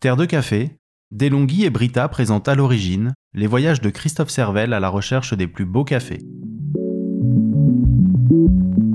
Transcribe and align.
Terre 0.00 0.16
de 0.16 0.24
café, 0.24 0.70
Delonghi 1.10 1.66
et 1.66 1.68
Brita 1.68 2.08
présentent 2.08 2.48
à 2.48 2.54
l'origine 2.54 3.12
les 3.34 3.46
voyages 3.46 3.82
de 3.82 3.90
Christophe 3.90 4.30
Servel 4.30 4.72
à 4.72 4.80
la 4.80 4.88
recherche 4.88 5.36
des 5.36 5.46
plus 5.46 5.66
beaux 5.66 5.84
cafés. 5.84 6.22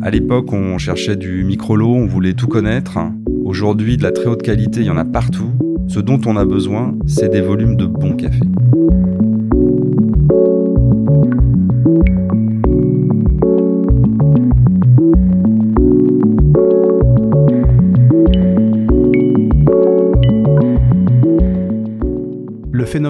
À 0.02 0.10
l'époque, 0.10 0.52
on 0.52 0.80
cherchait 0.80 1.16
du 1.16 1.44
micro-lot, 1.44 1.94
on 1.94 2.08
voulait 2.08 2.34
tout 2.34 2.48
connaître. 2.48 2.98
Aujourd'hui, 3.44 3.98
de 3.98 4.02
la 4.02 4.12
très 4.12 4.26
haute 4.26 4.42
qualité, 4.42 4.80
il 4.80 4.88
y 4.88 4.90
en 4.90 4.98
a 4.98 5.06
partout. 5.06 5.52
Ce 5.88 6.00
dont 6.00 6.20
on 6.26 6.38
a 6.38 6.46
besoin, 6.46 6.98
c'est 7.06 7.30
des 7.30 7.42
volumes 7.42 7.76
de 7.76 7.86
bons 7.86 8.16
cafés. 8.16 8.40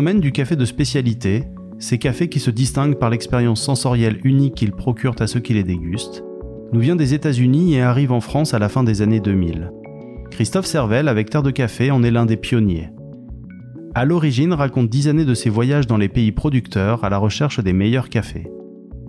Phénomène 0.05 0.21
du 0.21 0.31
café 0.31 0.55
de 0.55 0.65
spécialité, 0.65 1.45
ces 1.79 1.97
cafés 1.97 2.29
qui 2.29 2.39
se 2.39 2.51
distinguent 2.51 2.99
par 2.99 3.09
l'expérience 3.09 3.59
sensorielle 3.59 4.19
unique 4.23 4.53
qu'ils 4.53 4.71
procurent 4.71 5.15
à 5.17 5.25
ceux 5.25 5.39
qui 5.39 5.55
les 5.55 5.63
dégustent, 5.63 6.23
nous 6.73 6.79
vient 6.79 6.95
des 6.95 7.15
États-Unis 7.15 7.73
et 7.73 7.81
arrive 7.81 8.11
en 8.11 8.21
France 8.21 8.53
à 8.53 8.59
la 8.59 8.69
fin 8.69 8.83
des 8.83 9.01
années 9.01 9.19
2000. 9.19 9.71
Christophe 10.29 10.67
Servel, 10.67 11.07
avec 11.07 11.31
Terre 11.31 11.41
de 11.41 11.49
Café, 11.49 11.89
en 11.89 12.03
est 12.03 12.11
l'un 12.11 12.27
des 12.27 12.37
pionniers. 12.37 12.91
À 13.95 14.05
l'origine, 14.05 14.53
raconte 14.53 14.89
dix 14.89 15.07
années 15.07 15.25
de 15.25 15.33
ses 15.33 15.49
voyages 15.49 15.87
dans 15.87 15.97
les 15.97 16.07
pays 16.07 16.31
producteurs 16.31 17.03
à 17.03 17.09
la 17.09 17.17
recherche 17.17 17.59
des 17.59 17.73
meilleurs 17.73 18.09
cafés. 18.09 18.45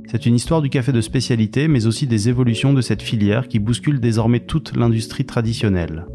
C'est 0.07 0.25
une 0.25 0.37
histoire 0.37 0.63
du 0.63 0.71
café 0.71 0.93
de 0.93 1.03
spécialité, 1.03 1.69
mais 1.69 1.87
aussi 1.87 2.07
des 2.07 2.31
évolutions 2.31 2.73
de 2.73 2.81
cette 2.81 3.03
filière 3.03 3.49
qui 3.49 3.59
bouscule 3.59 4.01
désormais 4.01 4.41
toute 4.41 4.75
l'industrie 4.75 5.27
traditionnelle. 5.27 6.07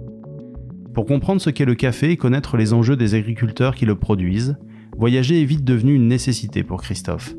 Pour 0.95 1.05
comprendre 1.05 1.40
ce 1.40 1.52
qu'est 1.52 1.66
le 1.66 1.76
café 1.76 2.09
et 2.09 2.18
connaître 2.18 2.57
les 2.57 2.73
enjeux 2.73 2.95
des 2.95 3.13
agriculteurs 3.13 3.76
qui 3.76 3.85
le 3.85 3.93
produisent, 3.93 4.57
voyager 5.02 5.41
est 5.41 5.46
vite 5.46 5.63
devenu 5.63 5.96
une 5.96 6.07
nécessité 6.07 6.62
pour 6.62 6.84
Christophe. 6.84 7.34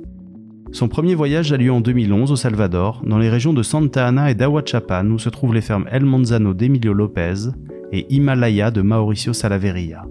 Son 0.73 0.89
premier 0.89 1.15
voyage 1.15 1.53
a 1.53 1.57
lieu 1.57 1.71
en 1.71 1.81
2011 1.81 2.33
au 2.33 2.35
Salvador, 2.35 3.03
dans 3.07 3.19
les 3.19 3.31
régions 3.31 3.53
de 3.53 3.63
Santa 3.63 4.09
Ana 4.09 4.33
et 4.33 4.35
d'Ahuachapan, 4.35 5.07
où 5.11 5.19
se 5.21 5.29
trouvent 5.29 5.55
les 5.55 5.61
fermes 5.61 5.87
El 5.89 6.05
Monzano 6.05 6.55
d'Emilio 6.55 6.93
Lopez 6.93 7.53
et 7.93 8.13
Himalaya 8.13 8.73
de 8.73 8.83
Mauricio 8.83 9.33
Salaveria. 9.33 10.05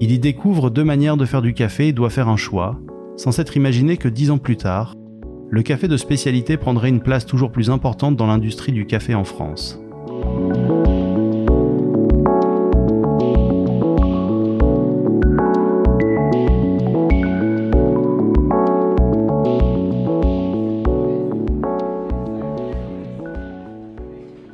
Il 0.00 0.10
y 0.10 0.18
découvre 0.18 0.70
deux 0.70 0.84
manières 0.84 1.18
de 1.18 1.26
faire 1.26 1.42
du 1.42 1.52
café 1.52 1.88
et 1.88 1.92
doit 1.92 2.08
faire 2.08 2.30
un 2.30 2.38
choix, 2.38 2.80
sans 3.18 3.32
s'être 3.32 3.58
imaginé 3.58 3.98
que 3.98 4.08
dix 4.08 4.30
ans 4.30 4.38
plus 4.38 4.56
tard, 4.56 4.94
le 5.50 5.62
café 5.62 5.88
de 5.88 5.98
spécialité 5.98 6.56
prendrait 6.56 6.88
une 6.88 7.02
place 7.02 7.26
toujours 7.26 7.52
plus 7.52 7.68
importante 7.68 8.16
dans 8.16 8.26
l'industrie 8.26 8.72
du 8.72 8.86
café 8.86 9.14
en 9.14 9.24
France. 9.24 9.78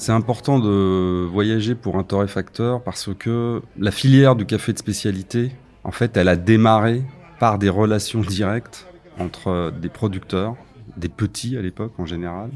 C'est 0.03 0.11
important 0.11 0.59
de 0.59 1.29
voyager 1.31 1.77
pour 1.77 1.97
un 1.97 2.03
torréfacteur 2.03 2.83
parce 2.83 3.11
que 3.17 3.63
la 3.79 3.93
filière 3.93 4.35
du 4.35 4.45
café 4.45 4.73
de 4.73 4.79
spécialité, 4.79 5.53
en 5.85 5.93
fait, 5.93 6.17
elle 6.17 6.27
a 6.27 6.35
démarré 6.35 7.05
par 7.39 7.57
des 7.57 7.69
relations 7.69 8.21
directes 8.21 8.89
entre 9.21 9.73
des 9.81 9.89
producteurs, 9.89 10.57
des 10.97 11.09
petits 11.09 11.57
à 11.57 11.63
l'époque 11.63 11.93
en 11.99 12.05
général, 12.05 12.51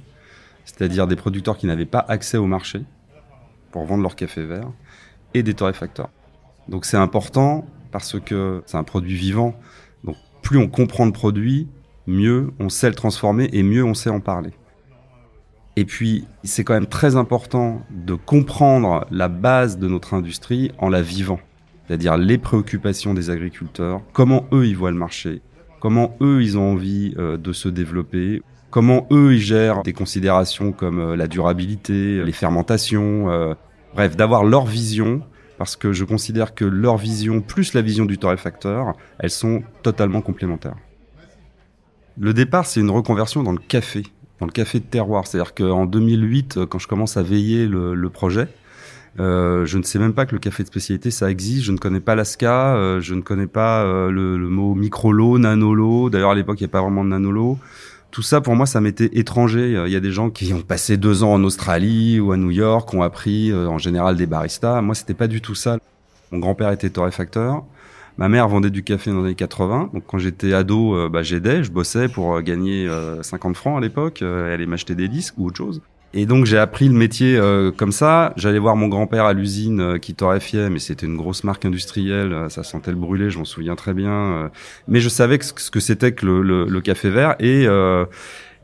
c'est-à-dire 0.65 1.07
des 1.07 1.15
producteurs 1.15 1.57
qui 1.57 1.67
n'avaient 1.67 1.85
pas 1.85 2.05
accès 2.09 2.37
au 2.37 2.47
marché 2.47 2.83
pour 3.71 3.85
vendre 3.85 4.03
leur 4.03 4.17
café 4.17 4.45
vert, 4.45 4.73
et 5.33 5.45
des 5.45 5.55
torréfacteurs. 5.55 6.11
Donc 6.67 6.85
c'est 6.85 6.97
important 6.97 7.65
parce 7.93 8.19
que 8.19 8.65
c'est 8.67 8.77
un 8.77 8.83
produit 8.83 9.15
vivant. 9.15 9.55
Donc 10.03 10.17
plus 10.43 10.59
on 10.59 10.67
comprend 10.67 11.07
le 11.07 11.13
produit, 11.13 11.69
mieux 12.09 12.51
on 12.59 12.71
sait 12.71 12.89
le 12.89 12.97
transformer 12.97 13.49
et 13.53 13.63
mieux 13.63 13.85
on 13.85 13.95
sait 13.95 14.11
en 14.11 14.19
parler. 14.19 14.51
Et 15.79 15.85
puis, 15.85 16.25
c'est 16.43 16.65
quand 16.65 16.73
même 16.73 16.87
très 16.87 17.17
important 17.17 17.83
de 17.91 18.15
comprendre 18.15 19.07
la 19.11 19.29
base 19.29 19.79
de 19.79 19.87
notre 19.87 20.15
industrie 20.15 20.73
en 20.79 20.89
la 20.89 21.03
vivant. 21.03 21.39
C'est-à-dire 21.87 22.17
les 22.17 22.39
préoccupations 22.39 23.13
des 23.13 23.29
agriculteurs, 23.29 24.01
comment 24.15 24.47
eux 24.53 24.67
ils 24.67 24.77
voient 24.77 24.91
le 24.91 24.97
marché, 24.97 25.43
comment 25.79 26.17
eux 26.23 26.43
ils 26.43 26.57
ont 26.57 26.73
envie 26.73 27.15
euh, 27.19 27.37
de 27.37 27.53
se 27.53 27.69
développer, 27.69 28.43
comment 28.71 29.07
eux 29.13 29.35
ils 29.35 29.41
gèrent 29.41 29.83
des 29.83 29.93
considérations 29.93 30.73
comme 30.73 30.99
euh, 30.99 31.17
la 31.17 31.29
durabilité, 31.29 32.25
les 32.25 32.33
fermentations, 32.33 33.31
euh, 33.31 33.55
bref, 33.95 34.17
d'avoir 34.17 34.45
leur 34.45 34.65
vision 34.65 35.21
parce 35.59 35.77
que 35.77 35.93
je 35.93 36.05
considère 36.05 36.55
que 36.55 36.65
leur 36.65 36.97
vision 36.97 37.41
plus 37.41 37.75
la 37.75 37.83
vision 37.83 38.05
du 38.05 38.19
torréfacteur, 38.19 38.95
elles 39.19 39.31
sont 39.31 39.63
totalement 39.83 40.21
complémentaires. 40.21 40.77
Le 42.19 42.33
départ, 42.35 42.67
c'est 42.67 42.81
une 42.81 42.91
reconversion 42.91 43.43
dans 43.43 43.53
le 43.53 43.59
café 43.59 44.03
dans 44.41 44.47
le 44.47 44.53
café 44.53 44.81
de 44.81 44.85
terroir. 44.85 45.27
C'est-à-dire 45.27 45.55
qu'en 45.55 45.87
2008, 45.87 46.57
euh, 46.57 46.67
quand 46.67 46.79
je 46.79 46.89
commence 46.89 47.17
à 47.17 47.23
veiller 47.23 47.67
le, 47.67 47.95
le 47.95 48.11
projet, 48.11 48.49
euh, 49.19 49.65
je 49.65 49.79
ne 49.79 49.83
sais 49.83 49.99
même 49.99 50.13
pas 50.13 50.27
que 50.27 50.35
le 50.35 50.39
café 50.39 50.63
de 50.63 50.69
spécialité 50.69 51.11
ça 51.11 51.31
existe. 51.31 51.65
Je 51.65 51.73
ne 51.73 51.79
connais 51.79 52.01
pas 52.01 52.15
l'ASCA, 52.15 52.77
euh, 52.77 53.01
je 53.01 53.15
ne 53.15 53.23
connais 53.23 53.47
pas 53.47 53.83
euh, 53.83 54.11
le, 54.11 54.37
le, 54.37 54.49
mot 54.49 54.75
micro-lot, 54.75 55.39
nano-lot. 55.39 56.11
D'ailleurs, 56.11 56.31
à 56.31 56.35
l'époque, 56.35 56.61
il 56.61 56.65
n'y 56.65 56.71
a 56.71 56.73
pas 56.73 56.83
vraiment 56.83 57.05
de 57.05 57.11
nano-lot. 57.11 57.59
Tout 58.11 58.23
ça, 58.23 58.41
pour 58.41 58.57
moi, 58.57 58.67
ça 58.67 58.81
m'était 58.81 59.11
étranger. 59.19 59.83
Il 59.87 59.93
y 59.93 59.97
a 59.97 60.01
des 60.01 60.13
gens 60.13 60.31
qui 60.31 60.53
ont 60.55 60.63
passé 60.63 60.97
deux 60.97 61.23
ans 61.23 61.35
en 61.35 61.45
Australie 61.45 62.21
ou 62.21 62.33
à 62.33 62.37
New 62.37 62.51
York, 62.51 62.93
ont 62.95 63.03
appris 63.03 63.53
en 63.53 63.79
général 63.79 64.17
des 64.17 64.27
baristas. 64.27 64.81
Moi, 64.81 64.95
c'était 64.95 65.13
pas 65.13 65.27
du 65.27 65.43
tout 65.43 65.55
ça. 65.55 65.77
Mon 66.31 66.39
grand-père 66.39 66.71
était 66.71 66.89
torréfacteur. 66.89 67.65
Ma 68.19 68.31
mère 68.31 68.49
vendait 68.49 68.71
du 68.71 68.83
café 68.83 69.11
dans 69.11 69.19
les 69.19 69.27
années 69.27 69.35
80. 69.35 69.91
Donc 69.93 70.05
quand 70.07 70.19
j'étais 70.19 70.55
ado, 70.55 70.95
euh, 70.95 71.09
bah, 71.09 71.23
j'aidais, 71.23 71.63
je 71.63 71.71
bossais 71.71 72.09
pour 72.09 72.37
euh, 72.37 72.41
gagner 72.41 72.89
50 73.21 73.51
euh, 73.51 73.55
francs 73.55 73.77
à 73.77 73.81
l'époque. 73.81 74.23
elle 74.23 74.53
allait 74.53 74.67
m'acheter 74.67 74.95
des 74.95 75.09
disques 75.09 75.35
ou 75.37 75.47
autre 75.47 75.59
chose. 75.59 75.83
Et 76.15 76.25
donc 76.25 76.47
j'ai 76.47 76.57
appris 76.57 76.89
le 76.89 76.95
métier 76.95 77.39
comme 77.77 77.93
ça. 77.93 78.33
J'allais 78.37 78.61
voir 78.61 78.75
mon 78.75 78.89
grand-père 78.89 79.27
à 79.27 79.35
l'usine 79.35 79.99
qui 80.01 80.15
torréfiait, 80.15 80.71
mais 80.71 80.79
c'était 80.79 81.05
une 81.05 81.19
grosse 81.19 81.45
marque 81.45 81.67
industrielle. 81.67 82.47
ça 82.49 82.63
sentait 82.63 82.93
le 82.93 82.97
brûlé, 82.97 83.29
je 83.29 83.37
m'en 83.37 83.45
souviens 83.45 83.77
très 83.77 83.93
bien. 83.93 84.51
mais 84.89 85.01
je 85.01 85.11
savais 85.11 85.39
ce 85.43 85.71
que 85.71 85.81
c'était 85.81 86.13
que 86.13 86.25
le, 86.25 86.81
café 86.81 87.11
vert. 87.11 87.35
Et, 87.39 87.67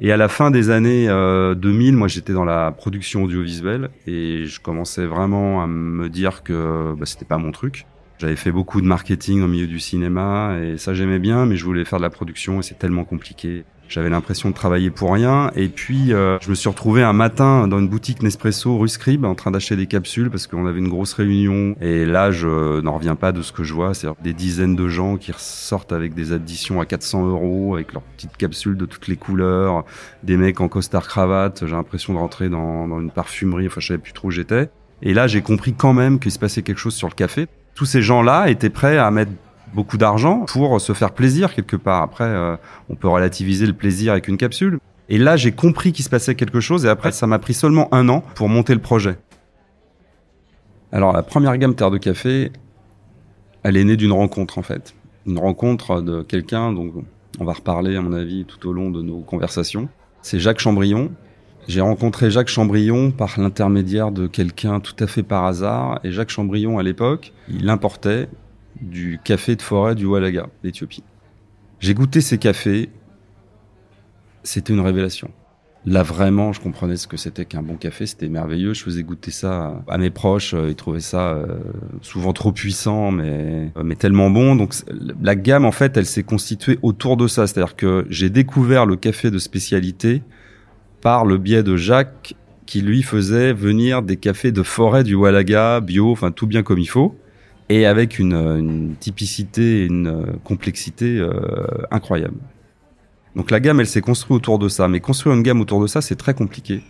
et 0.00 0.12
à 0.12 0.16
la 0.16 0.28
fin 0.28 0.50
des 0.50 0.70
années 0.70 1.08
2000, 1.08 1.94
moi 1.94 2.08
j'étais 2.08 2.32
dans 2.32 2.46
la 2.46 2.70
production 2.70 3.24
audiovisuelle 3.24 3.90
et 4.06 4.46
je 4.46 4.58
commençais 4.58 5.04
vraiment 5.04 5.62
à 5.62 5.66
me 5.66 6.08
dire 6.08 6.44
que 6.44 6.94
bah, 6.94 7.04
c'était 7.04 7.26
pas 7.26 7.38
mon 7.38 7.52
truc. 7.52 7.84
J'avais 8.18 8.36
fait 8.36 8.52
beaucoup 8.52 8.80
de 8.80 8.86
marketing 8.86 9.42
au 9.42 9.48
milieu 9.48 9.66
du 9.66 9.80
cinéma 9.80 10.56
et 10.62 10.78
ça 10.78 10.94
j'aimais 10.94 11.18
bien, 11.18 11.46
mais 11.46 11.56
je 11.56 11.64
voulais 11.64 11.84
faire 11.84 11.98
de 11.98 12.04
la 12.04 12.10
production 12.10 12.60
et 12.60 12.62
c'est 12.62 12.78
tellement 12.78 13.04
compliqué. 13.04 13.64
J'avais 13.92 14.08
l'impression 14.08 14.48
de 14.48 14.54
travailler 14.54 14.90
pour 14.90 15.12
rien. 15.12 15.50
Et 15.54 15.68
puis, 15.68 16.14
euh, 16.14 16.38
je 16.40 16.48
me 16.48 16.54
suis 16.54 16.70
retrouvé 16.70 17.02
un 17.02 17.12
matin 17.12 17.68
dans 17.68 17.78
une 17.78 17.88
boutique 17.88 18.22
Nespresso 18.22 18.78
rue 18.78 18.88
Scribe 18.88 19.26
en 19.26 19.34
train 19.34 19.50
d'acheter 19.50 19.76
des 19.76 19.86
capsules 19.86 20.30
parce 20.30 20.46
qu'on 20.46 20.66
avait 20.66 20.78
une 20.78 20.88
grosse 20.88 21.12
réunion. 21.12 21.76
Et 21.82 22.06
là, 22.06 22.30
je 22.30 22.80
n'en 22.80 22.94
reviens 22.94 23.16
pas 23.16 23.32
de 23.32 23.42
ce 23.42 23.52
que 23.52 23.64
je 23.64 23.74
vois. 23.74 23.92
C'est 23.92 24.08
des 24.22 24.32
dizaines 24.32 24.76
de 24.76 24.88
gens 24.88 25.18
qui 25.18 25.30
ressortent 25.30 25.92
avec 25.92 26.14
des 26.14 26.32
additions 26.32 26.80
à 26.80 26.86
400 26.86 27.26
euros, 27.26 27.74
avec 27.74 27.92
leurs 27.92 28.02
petites 28.02 28.38
capsules 28.38 28.78
de 28.78 28.86
toutes 28.86 29.08
les 29.08 29.16
couleurs, 29.16 29.84
des 30.22 30.38
mecs 30.38 30.62
en 30.62 30.68
costard 30.68 31.06
cravate. 31.06 31.66
J'ai 31.66 31.72
l'impression 31.72 32.14
de 32.14 32.18
rentrer 32.18 32.48
dans, 32.48 32.88
dans 32.88 32.98
une 32.98 33.10
parfumerie. 33.10 33.66
Enfin, 33.66 33.80
je 33.82 33.88
savais 33.88 34.00
plus 34.00 34.14
trop 34.14 34.28
où 34.28 34.30
j'étais. 34.30 34.70
Et 35.02 35.12
là, 35.12 35.26
j'ai 35.26 35.42
compris 35.42 35.74
quand 35.74 35.92
même 35.92 36.18
qu'il 36.18 36.32
se 36.32 36.38
passait 36.38 36.62
quelque 36.62 36.78
chose 36.78 36.94
sur 36.94 37.08
le 37.08 37.14
café 37.14 37.46
tous 37.74 37.86
ces 37.86 38.02
gens-là 38.02 38.48
étaient 38.48 38.70
prêts 38.70 38.98
à 38.98 39.10
mettre 39.10 39.32
beaucoup 39.74 39.96
d'argent 39.96 40.44
pour 40.46 40.80
se 40.80 40.92
faire 40.92 41.12
plaisir 41.12 41.54
quelque 41.54 41.76
part. 41.76 42.02
Après, 42.02 42.24
euh, 42.24 42.56
on 42.88 42.94
peut 42.94 43.08
relativiser 43.08 43.66
le 43.66 43.72
plaisir 43.72 44.12
avec 44.12 44.28
une 44.28 44.36
capsule. 44.36 44.78
Et 45.08 45.18
là, 45.18 45.36
j'ai 45.36 45.52
compris 45.52 45.92
qu'il 45.92 46.04
se 46.04 46.10
passait 46.10 46.34
quelque 46.34 46.60
chose 46.60 46.84
et 46.84 46.88
après, 46.88 47.12
ça 47.12 47.26
m'a 47.26 47.38
pris 47.38 47.54
seulement 47.54 47.92
un 47.92 48.08
an 48.08 48.22
pour 48.34 48.48
monter 48.48 48.74
le 48.74 48.80
projet. 48.80 49.16
Alors, 50.92 51.12
la 51.12 51.22
première 51.22 51.56
gamme 51.56 51.74
Terre 51.74 51.90
de 51.90 51.98
Café, 51.98 52.52
elle 53.62 53.76
est 53.76 53.84
née 53.84 53.96
d'une 53.96 54.12
rencontre 54.12 54.58
en 54.58 54.62
fait. 54.62 54.94
Une 55.26 55.38
rencontre 55.38 56.02
de 56.02 56.22
quelqu'un 56.22 56.72
dont 56.72 57.04
on 57.40 57.44
va 57.44 57.52
reparler 57.52 57.96
à 57.96 58.02
mon 58.02 58.12
avis 58.12 58.44
tout 58.44 58.68
au 58.68 58.72
long 58.72 58.90
de 58.90 59.02
nos 59.02 59.20
conversations. 59.20 59.88
C'est 60.20 60.38
Jacques 60.38 60.60
Chambrion, 60.60 61.10
j'ai 61.68 61.80
rencontré 61.80 62.30
Jacques 62.30 62.48
Chambrion 62.48 63.10
par 63.10 63.38
l'intermédiaire 63.38 64.10
de 64.10 64.26
quelqu'un 64.26 64.80
tout 64.80 64.96
à 64.98 65.06
fait 65.06 65.22
par 65.22 65.44
hasard. 65.44 66.00
Et 66.04 66.10
Jacques 66.10 66.30
Chambrion, 66.30 66.78
à 66.78 66.82
l'époque, 66.82 67.32
il 67.48 67.68
importait 67.68 68.28
du 68.80 69.20
café 69.22 69.54
de 69.54 69.62
forêt 69.62 69.94
du 69.94 70.06
Walaga, 70.06 70.48
d'Éthiopie. 70.64 71.04
J'ai 71.78 71.94
goûté 71.94 72.20
ces 72.20 72.38
cafés. 72.38 72.90
C'était 74.42 74.72
une 74.72 74.80
révélation. 74.80 75.30
Là, 75.84 76.04
vraiment, 76.04 76.52
je 76.52 76.60
comprenais 76.60 76.96
ce 76.96 77.08
que 77.08 77.16
c'était 77.16 77.44
qu'un 77.44 77.62
bon 77.62 77.76
café. 77.76 78.06
C'était 78.06 78.28
merveilleux. 78.28 78.72
Je 78.72 78.82
faisais 78.82 79.02
goûter 79.02 79.30
ça 79.32 79.82
à 79.88 79.98
mes 79.98 80.10
proches. 80.10 80.54
Ils 80.68 80.76
trouvaient 80.76 81.00
ça 81.00 81.30
euh, 81.30 81.58
souvent 82.02 82.32
trop 82.32 82.52
puissant, 82.52 83.10
mais, 83.10 83.72
euh, 83.76 83.82
mais 83.84 83.96
tellement 83.96 84.30
bon. 84.30 84.54
Donc, 84.54 84.74
la 85.20 85.34
gamme, 85.34 85.64
en 85.64 85.72
fait, 85.72 85.96
elle 85.96 86.06
s'est 86.06 86.22
constituée 86.22 86.78
autour 86.82 87.16
de 87.16 87.26
ça. 87.26 87.46
C'est-à-dire 87.46 87.74
que 87.74 88.06
j'ai 88.10 88.30
découvert 88.30 88.86
le 88.86 88.94
café 88.94 89.30
de 89.32 89.38
spécialité 89.38 90.22
par 91.02 91.26
le 91.26 91.36
biais 91.36 91.62
de 91.62 91.76
Jacques 91.76 92.34
qui 92.64 92.80
lui 92.80 93.02
faisait 93.02 93.52
venir 93.52 94.00
des 94.00 94.16
cafés 94.16 94.52
de 94.52 94.62
forêt 94.62 95.04
du 95.04 95.14
Walaga, 95.14 95.80
bio, 95.80 96.10
enfin 96.10 96.30
tout 96.30 96.46
bien 96.46 96.62
comme 96.62 96.78
il 96.78 96.88
faut. 96.88 97.14
et 97.68 97.84
avec 97.84 98.18
une, 98.18 98.34
une 98.34 98.94
typicité 98.98 99.84
une 99.84 100.38
complexité 100.44 101.18
euh, 101.18 101.30
incroyable. 101.90 102.38
Donc 103.36 103.50
la 103.50 103.60
gamme, 103.60 103.80
elle 103.80 103.86
s'est 103.86 104.00
construite 104.00 104.36
autour 104.36 104.58
de 104.58 104.68
ça. 104.68 104.88
Mais 104.88 105.00
construire 105.00 105.34
une 105.34 105.42
gamme 105.42 105.60
autour 105.60 105.80
de 105.80 105.86
ça, 105.86 106.00
c'est 106.00 106.16
très 106.16 106.34
compliqué. 106.34 106.82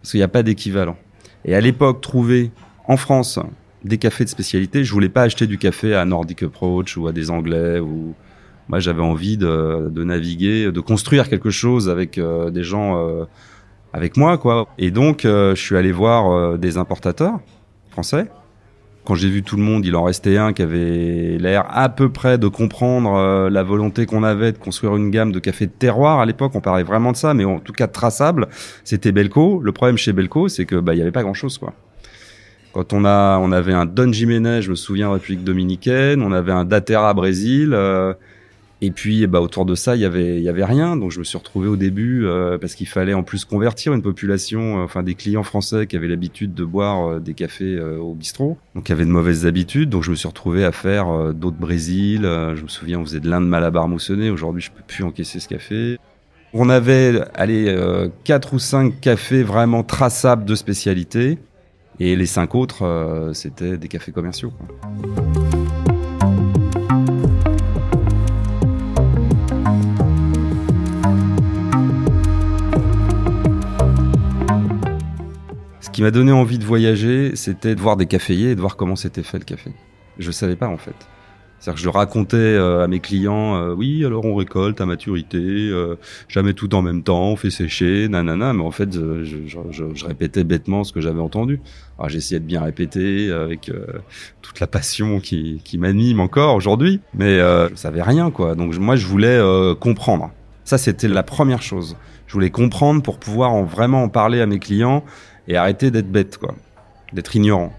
Parce 0.00 0.10
qu'il 0.10 0.20
n'y 0.20 0.24
a 0.24 0.28
pas 0.28 0.42
d'équivalent. 0.42 0.96
Et 1.44 1.54
à 1.54 1.60
l'époque, 1.60 2.00
trouver 2.00 2.50
en 2.86 2.96
France 2.96 3.38
des 3.84 3.98
cafés 3.98 4.24
de 4.24 4.30
spécialité, 4.30 4.82
je 4.82 4.92
voulais 4.92 5.08
pas 5.08 5.22
acheter 5.22 5.46
du 5.46 5.58
café 5.58 5.94
à 5.94 6.04
Nordic 6.04 6.42
Approach 6.42 6.96
ou 6.96 7.06
à 7.06 7.12
des 7.12 7.30
Anglais. 7.30 7.78
Ou 7.78 8.14
moi, 8.68 8.80
j'avais 8.80 9.02
envie 9.02 9.36
de, 9.36 10.04
naviguer, 10.04 10.72
de 10.72 10.80
construire 10.80 11.28
quelque 11.28 11.50
chose 11.50 11.88
avec 11.88 12.18
euh, 12.18 12.50
des 12.50 12.64
gens 12.64 12.98
euh, 12.98 13.24
avec 13.94 14.18
moi, 14.18 14.36
quoi. 14.36 14.68
Et 14.76 14.90
donc, 14.90 15.24
euh, 15.24 15.54
je 15.54 15.62
suis 15.62 15.76
allé 15.76 15.92
voir 15.92 16.58
des 16.58 16.76
importateurs 16.76 17.40
français 17.90 18.26
quand 19.04 19.14
j'ai 19.14 19.28
vu 19.28 19.42
tout 19.42 19.56
le 19.56 19.62
monde, 19.62 19.84
il 19.84 19.94
en 19.96 20.04
restait 20.04 20.38
un 20.38 20.52
qui 20.52 20.62
avait 20.62 21.36
l'air 21.38 21.66
à 21.68 21.88
peu 21.90 22.08
près 22.08 22.38
de 22.38 22.48
comprendre 22.48 23.14
euh, 23.14 23.50
la 23.50 23.62
volonté 23.62 24.06
qu'on 24.06 24.22
avait 24.22 24.52
de 24.52 24.58
construire 24.58 24.96
une 24.96 25.10
gamme 25.10 25.30
de 25.30 25.38
café 25.38 25.66
de 25.66 25.72
terroir. 25.72 26.20
À 26.20 26.26
l'époque, 26.26 26.52
on 26.54 26.60
parlait 26.60 26.84
vraiment 26.84 27.12
de 27.12 27.16
ça, 27.16 27.34
mais 27.34 27.44
en 27.44 27.58
tout 27.58 27.72
cas 27.72 27.86
traçable. 27.86 28.48
C'était 28.82 29.12
Belco. 29.12 29.60
Le 29.62 29.72
problème 29.72 29.98
chez 29.98 30.12
Belco, 30.12 30.48
c'est 30.48 30.64
que 30.64 30.76
bah 30.76 30.94
il 30.94 30.98
y 30.98 31.02
avait 31.02 31.12
pas 31.12 31.22
grand 31.22 31.34
chose 31.34 31.58
quoi. 31.58 31.74
Quand 32.72 32.92
on 32.92 33.04
a, 33.04 33.38
on 33.38 33.52
avait 33.52 33.72
un 33.72 33.86
Don 33.86 34.12
Jiménez, 34.12 34.62
je 34.62 34.70
me 34.70 34.74
souviens, 34.74 35.08
en 35.08 35.12
République 35.12 35.44
dominicaine, 35.44 36.22
on 36.22 36.32
avait 36.32 36.50
un 36.50 36.64
Datera 36.64 37.14
Brésil. 37.14 37.72
Et 38.84 38.90
puis, 38.90 39.26
bah, 39.26 39.40
autour 39.40 39.64
de 39.64 39.74
ça, 39.74 39.96
il 39.96 40.02
y 40.02 40.04
avait, 40.04 40.64
rien. 40.64 40.98
Donc, 40.98 41.10
je 41.10 41.18
me 41.18 41.24
suis 41.24 41.38
retrouvé 41.38 41.68
au 41.68 41.76
début 41.76 42.26
euh, 42.26 42.58
parce 42.58 42.74
qu'il 42.74 42.86
fallait 42.86 43.14
en 43.14 43.22
plus 43.22 43.46
convertir 43.46 43.94
une 43.94 44.02
population, 44.02 44.80
euh, 44.80 44.84
enfin 44.84 45.02
des 45.02 45.14
clients 45.14 45.42
français 45.42 45.86
qui 45.86 45.96
avaient 45.96 46.06
l'habitude 46.06 46.52
de 46.52 46.64
boire 46.64 47.08
euh, 47.08 47.18
des 47.18 47.32
cafés 47.32 47.80
au 47.80 48.14
bistrot, 48.14 48.58
donc 48.74 48.84
qui 48.84 48.92
avaient 48.92 49.06
de 49.06 49.10
mauvaises 49.10 49.46
habitudes. 49.46 49.88
Donc, 49.88 50.02
je 50.02 50.10
me 50.10 50.16
suis 50.16 50.28
retrouvé 50.28 50.66
à 50.66 50.72
faire 50.72 51.32
d'autres 51.32 51.56
Brésil. 51.56 52.24
je 52.24 52.62
me 52.62 52.68
souviens, 52.68 52.98
on 52.98 53.06
faisait 53.06 53.20
de 53.20 53.30
l'Inde 53.30 53.48
Malabar 53.48 53.88
moussonné. 53.88 54.28
Aujourd'hui, 54.28 54.60
je 54.60 54.70
peux 54.70 54.82
plus 54.86 55.02
encaisser 55.02 55.40
ce 55.40 55.48
café. 55.48 55.98
On 56.52 56.68
avait, 56.68 57.22
allez, 57.34 57.74
quatre 58.24 58.52
ou 58.52 58.58
cinq 58.58 59.00
cafés 59.00 59.42
vraiment 59.42 59.82
traçables 59.82 60.44
de 60.44 60.54
spécialité, 60.54 61.38
et 62.00 62.16
les 62.16 62.26
cinq 62.26 62.54
autres, 62.54 63.30
c'était 63.32 63.78
des 63.78 63.88
cafés 63.88 64.12
commerciaux. 64.12 64.52
M'a 76.04 76.10
donné 76.10 76.32
envie 76.32 76.58
de 76.58 76.64
voyager, 76.66 77.34
c'était 77.34 77.74
de 77.74 77.80
voir 77.80 77.96
des 77.96 78.04
caféiers 78.04 78.50
et 78.50 78.54
de 78.54 78.60
voir 78.60 78.76
comment 78.76 78.94
c'était 78.94 79.22
fait 79.22 79.38
le 79.38 79.44
café. 79.44 79.70
Je 80.18 80.30
savais 80.30 80.54
pas 80.54 80.68
en 80.68 80.76
fait. 80.76 80.94
C'est-à-dire 81.58 81.76
que 81.76 81.84
je 81.84 81.88
racontais 81.88 82.36
euh, 82.36 82.84
à 82.84 82.88
mes 82.88 83.00
clients, 83.00 83.56
euh, 83.56 83.74
oui, 83.74 84.04
alors 84.04 84.26
on 84.26 84.34
récolte 84.34 84.82
à 84.82 84.86
maturité, 84.86 85.38
euh, 85.40 85.96
jamais 86.28 86.52
tout 86.52 86.74
en 86.74 86.82
même 86.82 87.02
temps, 87.02 87.28
on 87.28 87.36
fait 87.36 87.48
sécher, 87.48 88.06
nanana, 88.10 88.52
mais 88.52 88.62
en 88.62 88.70
fait, 88.70 88.92
je, 88.92 90.04
répétais 90.06 90.44
bêtement 90.44 90.84
ce 90.84 90.92
que 90.92 91.00
j'avais 91.00 91.22
entendu. 91.22 91.62
Alors 91.98 92.10
j'essayais 92.10 92.38
de 92.38 92.44
bien 92.44 92.60
répéter 92.60 93.32
avec 93.32 93.72
toute 94.42 94.60
la 94.60 94.66
passion 94.66 95.20
qui, 95.20 95.62
qui 95.64 95.78
m'anime 95.78 96.20
encore 96.20 96.54
aujourd'hui, 96.54 97.00
mais 97.14 97.38
je 97.38 97.76
savais 97.76 98.02
rien, 98.02 98.30
quoi. 98.30 98.54
Donc 98.56 98.76
moi, 98.76 98.96
je 98.96 99.06
voulais 99.06 99.40
comprendre. 99.80 100.32
Ça, 100.64 100.76
c'était 100.76 101.08
la 101.08 101.22
première 101.22 101.62
chose. 101.62 101.96
Je 102.26 102.32
voulais 102.34 102.50
comprendre 102.50 103.02
pour 103.02 103.18
pouvoir 103.18 103.52
en, 103.52 103.64
vraiment 103.64 104.02
en 104.02 104.08
parler 104.08 104.40
à 104.40 104.46
mes 104.46 104.58
clients 104.58 105.04
et 105.48 105.56
arrêter 105.56 105.90
d'être 105.90 106.10
bête, 106.10 106.38
quoi, 106.38 106.54
d'être 107.12 107.34
ignorant. 107.36 107.72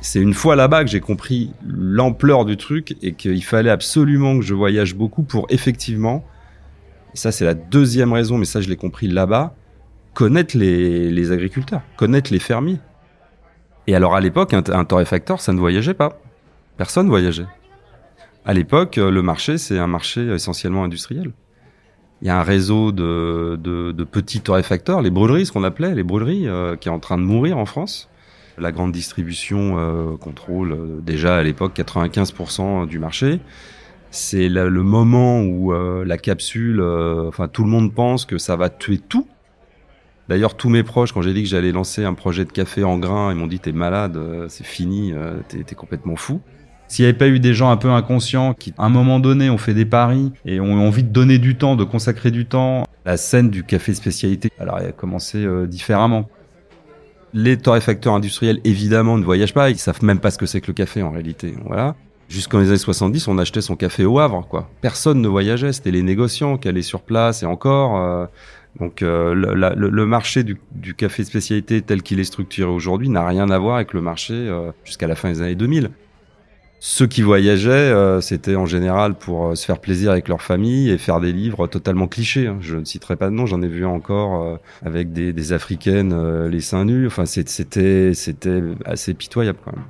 C'est 0.00 0.20
une 0.20 0.34
fois 0.34 0.54
là-bas 0.54 0.84
que 0.84 0.90
j'ai 0.90 1.00
compris 1.00 1.52
l'ampleur 1.66 2.44
du 2.44 2.56
truc 2.56 2.96
et 3.02 3.14
qu'il 3.14 3.42
fallait 3.42 3.70
absolument 3.70 4.38
que 4.38 4.44
je 4.44 4.54
voyage 4.54 4.94
beaucoup 4.94 5.22
pour 5.22 5.46
effectivement, 5.50 6.24
ça 7.14 7.32
c'est 7.32 7.44
la 7.44 7.54
deuxième 7.54 8.12
raison, 8.12 8.38
mais 8.38 8.44
ça 8.44 8.60
je 8.60 8.68
l'ai 8.68 8.76
compris 8.76 9.08
là-bas, 9.08 9.54
connaître 10.14 10.56
les, 10.56 11.32
agriculteurs, 11.32 11.82
connaître 11.96 12.32
les 12.32 12.38
fermiers. 12.38 12.78
Et 13.88 13.94
alors 13.96 14.14
à 14.14 14.20
l'époque, 14.20 14.54
un, 14.54 14.62
un 14.72 14.84
torréfacteur, 14.84 15.40
ça 15.40 15.52
ne 15.52 15.58
voyageait 15.58 15.94
pas. 15.94 16.20
Personne 16.76 17.08
voyageait. 17.08 17.46
À 18.44 18.54
l'époque, 18.54 18.96
le 18.96 19.20
marché, 19.20 19.58
c'est 19.58 19.78
un 19.78 19.88
marché 19.88 20.32
essentiellement 20.32 20.84
industriel. 20.84 21.32
Il 22.20 22.26
y 22.26 22.30
a 22.30 22.38
un 22.38 22.42
réseau 22.42 22.90
de, 22.90 23.56
de, 23.56 24.04
petits 24.04 24.40
torréfacteurs, 24.40 25.02
les 25.02 25.10
brûleries, 25.10 25.46
ce 25.46 25.52
qu'on 25.52 25.62
appelait 25.62 25.94
les 25.94 26.02
brûleries, 26.02 26.48
euh, 26.48 26.74
qui 26.74 26.88
est 26.88 26.92
en 26.92 26.98
train 26.98 27.16
de 27.16 27.22
mourir 27.22 27.58
en 27.58 27.66
France. 27.66 28.08
La 28.58 28.72
grande 28.72 28.90
distribution 28.90 29.78
euh, 29.78 30.16
contrôle 30.16 30.72
euh, 30.72 31.00
déjà 31.00 31.36
à 31.36 31.42
l'époque 31.44 31.78
95% 31.78 32.88
du 32.88 32.98
marché. 32.98 33.40
C'est 34.10 34.48
le 34.48 34.82
moment 34.82 35.42
où 35.42 35.70
la 35.70 36.16
capsule, 36.16 36.80
enfin 36.80 37.46
tout 37.46 37.62
le 37.62 37.68
monde 37.68 37.92
pense 37.92 38.24
que 38.24 38.38
ça 38.38 38.56
va 38.56 38.70
tuer 38.70 38.96
tout. 38.96 39.28
D'ailleurs, 40.30 40.56
tous 40.56 40.70
mes 40.70 40.82
proches, 40.82 41.12
quand 41.12 41.20
j'ai 41.20 41.34
dit 41.34 41.42
que 41.42 41.48
j'allais 41.50 41.72
lancer 41.72 42.06
un 42.06 42.14
projet 42.14 42.46
de 42.46 42.50
café 42.50 42.84
en 42.84 42.96
grains, 42.98 43.32
ils 43.32 43.36
m'ont 43.36 43.46
dit 43.46 43.60
t'es 43.60 43.72
malade, 43.72 44.18
c'est 44.48 44.64
fini, 44.64 45.12
t'es 45.48 45.58
es 45.60 45.74
complètement 45.74 46.16
fou. 46.16 46.40
S'il 46.88 47.04
n'y 47.04 47.10
avait 47.10 47.18
pas 47.18 47.28
eu 47.28 47.38
des 47.38 47.52
gens 47.52 47.70
un 47.70 47.76
peu 47.76 47.90
inconscients 47.90 48.54
qui, 48.54 48.72
à 48.78 48.86
un 48.86 48.88
moment 48.88 49.20
donné, 49.20 49.50
ont 49.50 49.58
fait 49.58 49.74
des 49.74 49.84
paris 49.84 50.32
et 50.46 50.58
ont 50.58 50.86
envie 50.86 51.04
de 51.04 51.10
donner 51.10 51.38
du 51.38 51.54
temps, 51.56 51.76
de 51.76 51.84
consacrer 51.84 52.30
du 52.30 52.46
temps, 52.46 52.84
la 53.04 53.18
scène 53.18 53.50
du 53.50 53.62
café 53.62 53.94
spécialité, 53.94 54.50
alors 54.58 54.78
elle 54.78 54.88
a 54.88 54.92
commencé 54.92 55.38
euh, 55.38 55.66
différemment. 55.66 56.28
Les 57.34 57.58
torréfacteurs 57.58 58.14
industriels, 58.14 58.60
évidemment, 58.64 59.18
ne 59.18 59.24
voyagent 59.24 59.52
pas. 59.52 59.68
Ils 59.68 59.78
savent 59.78 60.02
même 60.02 60.18
pas 60.18 60.30
ce 60.30 60.38
que 60.38 60.46
c'est 60.46 60.62
que 60.62 60.68
le 60.68 60.72
café, 60.72 61.02
en 61.02 61.10
réalité. 61.10 61.54
Voilà. 61.66 61.94
Jusqu'en 62.30 62.58
les 62.58 62.68
années 62.68 62.78
70, 62.78 63.28
on 63.28 63.36
achetait 63.36 63.60
son 63.60 63.76
café 63.76 64.06
au 64.06 64.18
Havre, 64.18 64.46
quoi. 64.48 64.70
Personne 64.80 65.20
ne 65.20 65.28
voyageait. 65.28 65.74
C'était 65.74 65.90
les 65.90 66.02
négociants 66.02 66.56
qui 66.56 66.68
allaient 66.68 66.80
sur 66.80 67.02
place 67.02 67.42
et 67.42 67.46
encore. 67.46 67.98
Euh, 67.98 68.26
donc 68.80 69.02
euh, 69.02 69.34
le, 69.34 70.06
marché 70.06 70.42
du, 70.44 70.94
café 70.94 71.24
spécialité 71.24 71.82
tel 71.82 72.02
qu'il 72.02 72.20
est 72.20 72.24
structuré 72.24 72.70
aujourd'hui 72.70 73.08
n'a 73.08 73.26
rien 73.26 73.50
à 73.50 73.58
voir 73.58 73.76
avec 73.76 73.92
le 73.92 74.00
marché 74.00 74.48
jusqu'à 74.84 75.06
la 75.06 75.16
fin 75.16 75.30
des 75.30 75.42
années 75.42 75.54
2000. 75.54 75.90
Ceux 76.80 77.08
qui 77.08 77.22
voyageaient, 77.22 77.70
euh, 77.70 78.20
c'était 78.20 78.54
en 78.54 78.64
général 78.64 79.14
pour 79.16 79.48
euh, 79.48 79.54
se 79.56 79.66
faire 79.66 79.80
plaisir 79.80 80.12
avec 80.12 80.28
leur 80.28 80.40
famille 80.40 80.90
et 80.90 80.98
faire 80.98 81.18
des 81.20 81.32
livres 81.32 81.66
totalement 81.66 82.06
clichés. 82.06 82.46
Hein. 82.46 82.58
Je 82.60 82.76
ne 82.76 82.84
citerai 82.84 83.16
pas 83.16 83.30
de 83.30 83.34
nom, 83.34 83.46
j'en 83.46 83.62
ai 83.62 83.68
vu 83.68 83.84
encore 83.84 84.44
euh, 84.44 84.56
avec 84.84 85.12
des, 85.12 85.52
africaines 85.52 86.46
les 86.46 86.60
seins 86.60 86.84
nus. 86.84 87.06
Enfin, 87.06 87.26
c'était 87.26 88.14
c'était 88.14 88.62
assez 88.84 89.14
pitoyable 89.14 89.58
quand 89.64 89.72
même. 89.72 89.84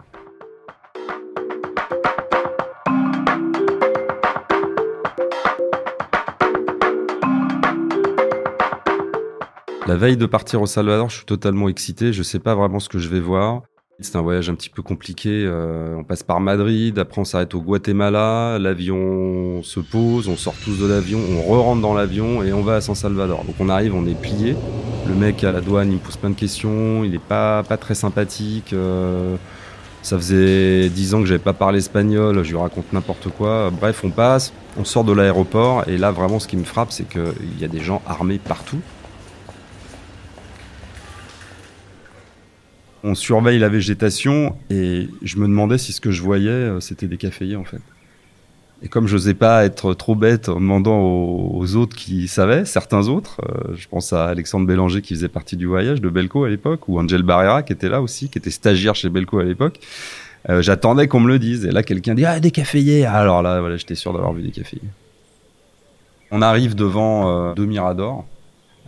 La 9.87 9.97
veille 9.97 10.17
de 10.17 10.27
partir 10.27 10.63
au 10.63 10.67
Salvador, 10.67 11.11
je 11.11 11.17
suis 11.17 11.27
totalement 11.27 11.69
excité. 11.69 12.13
Je 12.13 12.23
sais 12.23 12.39
pas 12.39 12.55
vraiment 12.55 12.79
ce 12.79 12.89
que 12.89 12.99
je 12.99 13.09
vais 13.09 13.21
voir. 13.21 13.63
C'est 14.01 14.15
un 14.15 14.23
voyage 14.23 14.49
un 14.49 14.55
petit 14.55 14.71
peu 14.71 14.81
compliqué. 14.81 15.43
Euh, 15.45 15.97
on 15.97 16.05
passe 16.05 16.23
par 16.23 16.39
Madrid, 16.39 16.97
après 17.01 17.21
on 17.21 17.25
s'arrête 17.25 17.53
au 17.57 17.61
Guatemala, 17.61 18.57
l'avion 18.61 19.61
se 19.65 19.81
pose, 19.81 20.29
on 20.29 20.37
sort 20.37 20.55
tous 20.65 20.79
de 20.79 20.87
l'avion, 20.87 21.19
on 21.19 21.43
re-rentre 21.43 21.83
dans 21.83 21.95
l'avion 21.95 22.45
et 22.45 22.53
on 22.53 22.63
va 22.63 22.77
à 22.77 22.81
San 22.81 22.95
Salvador. 22.95 23.45
Donc 23.45 23.57
on 23.59 23.69
arrive, 23.69 23.97
on 23.97 24.07
est 24.07 24.15
plié. 24.15 24.55
Le 25.09 25.15
mec 25.15 25.43
à 25.43 25.51
la 25.51 25.61
douane, 25.61 25.91
il 25.91 25.95
me 25.95 25.99
pose 25.99 26.17
plein 26.17 26.31
de 26.31 26.37
questions, 26.37 27.03
il 27.03 27.13
est 27.13 27.19
pas 27.19 27.65
pas 27.65 27.77
très 27.77 27.97
sympathique. 27.97 28.73
Euh, 28.73 29.35
ça 30.03 30.17
faisait 30.17 30.91
dix 30.91 31.15
ans 31.15 31.21
que 31.21 31.27
j'avais 31.27 31.41
pas 31.41 31.53
parlé 31.53 31.79
espagnol, 31.79 32.45
je 32.45 32.51
lui 32.53 32.59
raconte 32.59 32.93
n'importe 32.93 33.29
quoi. 33.31 33.73
Bref, 33.73 34.05
on 34.05 34.11
passe, 34.11 34.53
on 34.79 34.85
sort 34.85 35.03
de 35.03 35.13
l'aéroport 35.13 35.89
et 35.89 35.99
là 35.99 36.13
vraiment 36.13 36.39
ce 36.39 36.47
qui 36.47 36.57
me 36.57 36.63
frappe, 36.63 36.93
c'est 36.93 37.09
qu'il 37.09 37.59
y 37.59 37.65
a 37.65 37.69
des 37.69 37.81
gens 37.81 38.01
armés 38.07 38.39
partout. 38.39 38.79
On 43.05 43.15
surveille 43.15 43.59
la 43.59 43.69
végétation 43.69 44.57
et 44.71 45.09
je 45.23 45.37
me 45.37 45.47
demandais 45.47 45.79
si 45.79 45.93
ce 45.93 46.01
que 46.01 46.11
je 46.11 46.23
voyais, 46.23 46.51
euh, 46.51 46.81
c'était 46.81 47.07
des 47.07 47.17
caféiers 47.17 47.57
en 47.57 47.65
fait. 47.65 47.81
Et 48.83 48.89
comme 48.89 49.09
je 49.09 49.15
n'osais 49.15 49.35
pas 49.35 49.65
être 49.65 49.93
trop 49.95 50.15
bête 50.15 50.49
en 50.49 50.57
demandant 50.57 51.01
aux, 51.01 51.75
autres 51.75 51.97
qui 51.97 52.29
savaient, 52.29 52.65
certains 52.65 53.09
autres, 53.09 53.41
euh, 53.45 53.75
je 53.75 53.89
pense 53.89 54.13
à 54.13 54.27
Alexandre 54.27 54.67
Bélanger 54.67 55.03
qui 55.03 55.15
faisait 55.15 55.29
partie 55.29 55.57
du 55.57 55.67
voyage 55.67 56.01
de 56.01 56.09
Belco 56.09 56.45
à 56.45 56.49
l'époque, 56.49 56.89
ou 56.89 57.01
Angel 57.01 57.25
Barrera 57.25 57.65
qui 57.65 57.73
était 57.73 57.89
là 57.89 58.01
aussi, 58.01 58.29
qui 58.29 58.39
était 58.39 58.51
stagiaire 58.51 58.95
chez 58.95 59.09
Belco 59.09 59.41
à 59.41 59.45
l'époque, 59.45 59.81
euh, 60.49 60.63
j'attendais 60.63 61.09
qu'on 61.09 61.19
me 61.19 61.29
le 61.29 61.41
dise. 61.41 61.65
Et 61.65 61.73
là, 61.73 61.83
quelqu'un 61.83 62.15
dit 62.15 62.25
Ah, 62.25 62.39
des 62.39 62.53
caféiers 62.53 63.05
Alors 63.05 63.43
là, 63.43 63.61
voilà, 63.61 63.77
j'étais 63.77 63.97
sûr 63.97 64.13
d'avoir 64.13 64.33
vu 64.33 64.43
des 64.43 64.53
caféiers. 64.53 64.83
On 66.31 66.41
arrive 66.41 66.77
devant 66.77 67.55
deux 67.55 67.65
miradors 67.65 68.27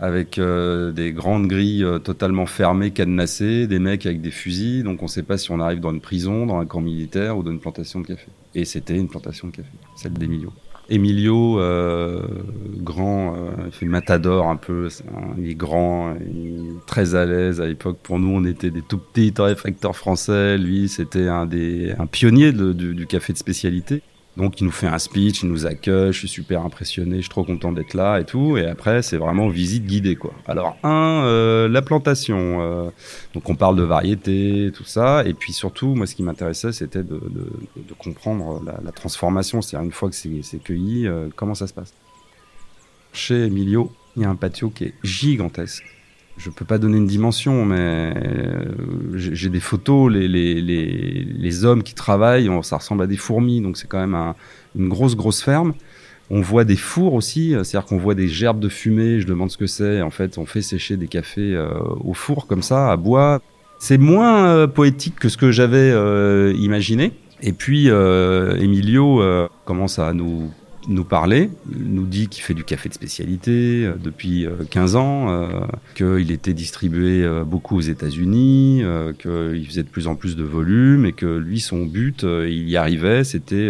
avec 0.01 0.39
euh, 0.39 0.91
des 0.91 1.13
grandes 1.13 1.47
grilles 1.47 1.83
euh, 1.83 1.99
totalement 1.99 2.47
fermées, 2.47 2.89
cadenassées, 2.89 3.67
des 3.67 3.77
mecs 3.77 4.07
avec 4.07 4.19
des 4.19 4.31
fusils. 4.31 4.83
Donc 4.83 5.01
on 5.03 5.05
ne 5.05 5.09
sait 5.09 5.21
pas 5.21 5.37
si 5.37 5.51
on 5.51 5.59
arrive 5.59 5.79
dans 5.79 5.93
une 5.93 6.01
prison, 6.01 6.47
dans 6.47 6.57
un 6.57 6.65
camp 6.65 6.81
militaire 6.81 7.37
ou 7.37 7.43
dans 7.43 7.51
une 7.51 7.59
plantation 7.59 8.01
de 8.01 8.07
café. 8.07 8.25
Et 8.55 8.65
c'était 8.65 8.97
une 8.97 9.07
plantation 9.07 9.49
de 9.49 9.57
café, 9.57 9.69
celle 9.95 10.13
d'Emilio. 10.13 10.51
Emilio, 10.89 11.59
euh, 11.59 12.27
grand, 12.77 13.35
il 13.65 13.71
fait 13.71 13.85
matador 13.85 14.47
un 14.47 14.57
peu, 14.57 14.89
il 15.37 15.49
est 15.49 15.55
grand, 15.55 16.15
il 16.19 16.55
est 16.55 16.85
très 16.85 17.15
à 17.15 17.23
l'aise. 17.25 17.61
À 17.61 17.67
l'époque, 17.67 17.99
pour 18.03 18.19
nous, 18.19 18.27
on 18.29 18.43
était 18.43 18.71
des 18.71 18.81
tout 18.81 18.97
petits 18.97 19.31
torréfacteurs 19.31 19.95
français. 19.95 20.57
Lui, 20.57 20.89
c'était 20.89 21.27
un 21.27 21.47
un 21.47 22.05
pionnier 22.07 22.51
du, 22.51 23.05
café 23.07 23.31
de 23.31 23.37
spécialité. 23.37 24.01
Donc 24.37 24.61
il 24.61 24.63
nous 24.63 24.71
fait 24.71 24.87
un 24.87 24.97
speech, 24.97 25.43
il 25.43 25.49
nous 25.49 25.65
accueille, 25.65 26.13
je 26.13 26.19
suis 26.19 26.27
super 26.29 26.61
impressionné, 26.63 27.17
je 27.17 27.21
suis 27.21 27.29
trop 27.29 27.43
content 27.43 27.73
d'être 27.73 27.93
là 27.93 28.19
et 28.19 28.23
tout. 28.23 28.57
Et 28.57 28.65
après 28.65 29.01
c'est 29.01 29.17
vraiment 29.17 29.49
visite 29.49 29.85
guidée 29.85 30.15
quoi. 30.15 30.33
Alors 30.47 30.77
un, 30.83 31.23
euh, 31.25 31.67
la 31.67 31.81
plantation. 31.81 32.61
Euh, 32.61 32.89
donc 33.33 33.49
on 33.49 33.55
parle 33.55 33.75
de 33.75 33.83
variété, 33.83 34.71
tout 34.73 34.85
ça. 34.85 35.25
Et 35.25 35.33
puis 35.33 35.51
surtout, 35.51 35.95
moi 35.95 36.07
ce 36.07 36.15
qui 36.15 36.23
m'intéressait 36.23 36.71
c'était 36.71 37.03
de, 37.03 37.19
de, 37.19 37.47
de, 37.75 37.93
comprendre 37.97 38.63
la, 38.65 38.91
transformation, 38.91 39.61
c'est-à-dire 39.61 39.85
une 39.85 39.91
fois 39.91 40.09
que 40.09 40.15
c'est 40.15 40.63
cueilli, 40.63 41.07
euh, 41.07 41.27
comment 41.35 41.55
ça 41.55 41.67
se 41.67 41.73
passe? 41.73 41.93
Chez 43.13 43.45
Emilio, 43.45 43.91
il 44.15 44.23
y 44.23 44.25
a 44.25 44.29
un 44.29 44.35
patio 44.35 44.69
qui 44.69 44.85
est 44.85 44.93
gigantesque 45.03 46.00
je 46.37 46.49
peux 46.49 46.65
pas 46.65 46.77
donner 46.77 46.97
une 46.97 47.07
dimension, 47.07 47.65
mais 47.65 48.13
euh, 48.15 48.65
j'ai 49.13 49.49
des 49.49 49.59
photos. 49.59 50.11
Les, 50.11 50.27
les, 50.27 50.61
les, 50.61 51.65
hommes 51.65 51.83
qui 51.83 51.93
travaillent, 51.93 52.49
ça 52.63 52.77
ressemble 52.77 53.03
à 53.03 53.07
des 53.07 53.17
fourmis, 53.17 53.61
donc 53.61 53.77
c'est 53.77 53.87
quand 53.87 53.99
même 53.99 54.15
un, 54.15 54.35
une 54.75 54.89
grosse, 54.89 55.15
grosse 55.15 55.41
ferme. 55.41 55.73
On 56.29 56.41
voit 56.41 56.63
des 56.63 56.77
fours 56.77 57.13
aussi, 57.13 57.51
c'est-à-dire 57.51 57.85
qu'on 57.85 57.97
voit 57.97 58.15
des 58.15 58.27
gerbes 58.27 58.59
de 58.59 58.69
fumée. 58.69 59.19
Je 59.19 59.27
demande 59.27 59.51
ce 59.51 59.57
que 59.57 59.67
c'est. 59.67 60.01
En 60.01 60.09
fait, 60.09 60.37
on 60.37 60.45
fait 60.45 60.61
sécher 60.61 60.95
des 60.95 61.07
cafés 61.07 61.53
euh, 61.55 61.69
au 61.99 62.13
four 62.13 62.47
comme 62.47 62.63
ça, 62.63 62.91
à 62.91 62.97
bois. 62.97 63.41
C'est 63.79 63.97
moins 63.97 64.45
euh, 64.45 64.67
poétique 64.67 65.15
que 65.19 65.27
ce 65.27 65.37
que 65.37 65.51
j'avais 65.51 65.91
imaginé. 66.55 67.11
Et 67.41 67.53
puis, 67.53 67.87
Emilio 67.87 69.21
commence 69.65 69.99
à 69.99 70.13
nous 70.13 70.51
nous 70.87 71.03
parlait, 71.03 71.49
nous 71.69 72.05
dit 72.05 72.27
qu'il 72.27 72.43
fait 72.43 72.53
du 72.53 72.63
café 72.63 72.89
de 72.89 72.93
spécialité 72.93 73.85
euh, 73.85 73.93
depuis 74.01 74.47
15 74.69 74.95
euh, 74.95 74.99
ans, 74.99 75.29
euh, 75.29 75.47
qu'il 75.95 76.31
était 76.31 76.53
distribué 76.53 77.27
beaucoup 77.45 77.77
aux 77.77 77.81
États-Unis, 77.81 78.83
qu'il 79.19 79.65
faisait 79.67 79.83
de 79.83 79.87
plus 79.87 80.07
en 80.07 80.15
plus 80.15 80.35
de 80.35 80.43
volume 80.43 81.05
et 81.05 81.13
que 81.13 81.25
lui, 81.25 81.59
son 81.59 81.85
but, 81.85 82.23
il 82.23 82.69
y 82.69 82.77
arrivait, 82.77 83.23
c'était 83.23 83.69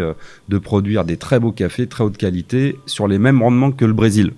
de 0.50 0.58
produire 0.58 1.06
des 1.06 1.18
très 1.18 1.39
beaux 1.39 1.51
cafés, 1.51 1.88
très 1.88 2.03
haute 2.03 2.18
qualité, 2.18 2.77
sur 2.86 3.08
les 3.08 3.20
mêmes 3.20 3.41
rendements 3.41 3.72
que 3.72 3.86
le 3.86 3.94
Brésil. 3.94 4.34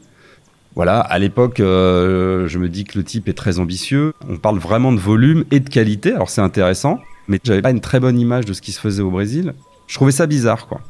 Voilà, 0.75 0.99
à 0.99 1.19
l'époque, 1.19 1.57
je 1.59 2.57
me 2.57 2.67
dis 2.67 2.83
que 2.83 2.97
le 2.97 3.03
type 3.03 3.27
est 3.27 3.33
très 3.33 3.59
ambitieux. 3.59 4.13
On 4.27 4.37
parle 4.37 4.59
vraiment 4.59 4.91
de 4.91 4.99
volume 4.99 5.45
et 5.51 5.59
de 5.59 5.69
qualité, 5.69 6.13
alors 6.13 6.29
c'est 6.29 6.41
intéressant, 6.41 6.99
mais 7.27 7.39
j'avais 7.43 7.61
pas 7.61 7.71
une 7.71 7.81
très 7.81 7.99
bonne 7.99 8.19
image 8.19 8.45
de 8.45 8.53
ce 8.53 8.61
qui 8.61 8.71
se 8.71 8.79
faisait 8.79 9.03
au 9.03 9.11
Brésil. 9.11 9.53
Je 9.87 9.95
trouvais 9.95 10.11
ça 10.11 10.25
bizarre, 10.25 10.67
quoi. 10.67 10.81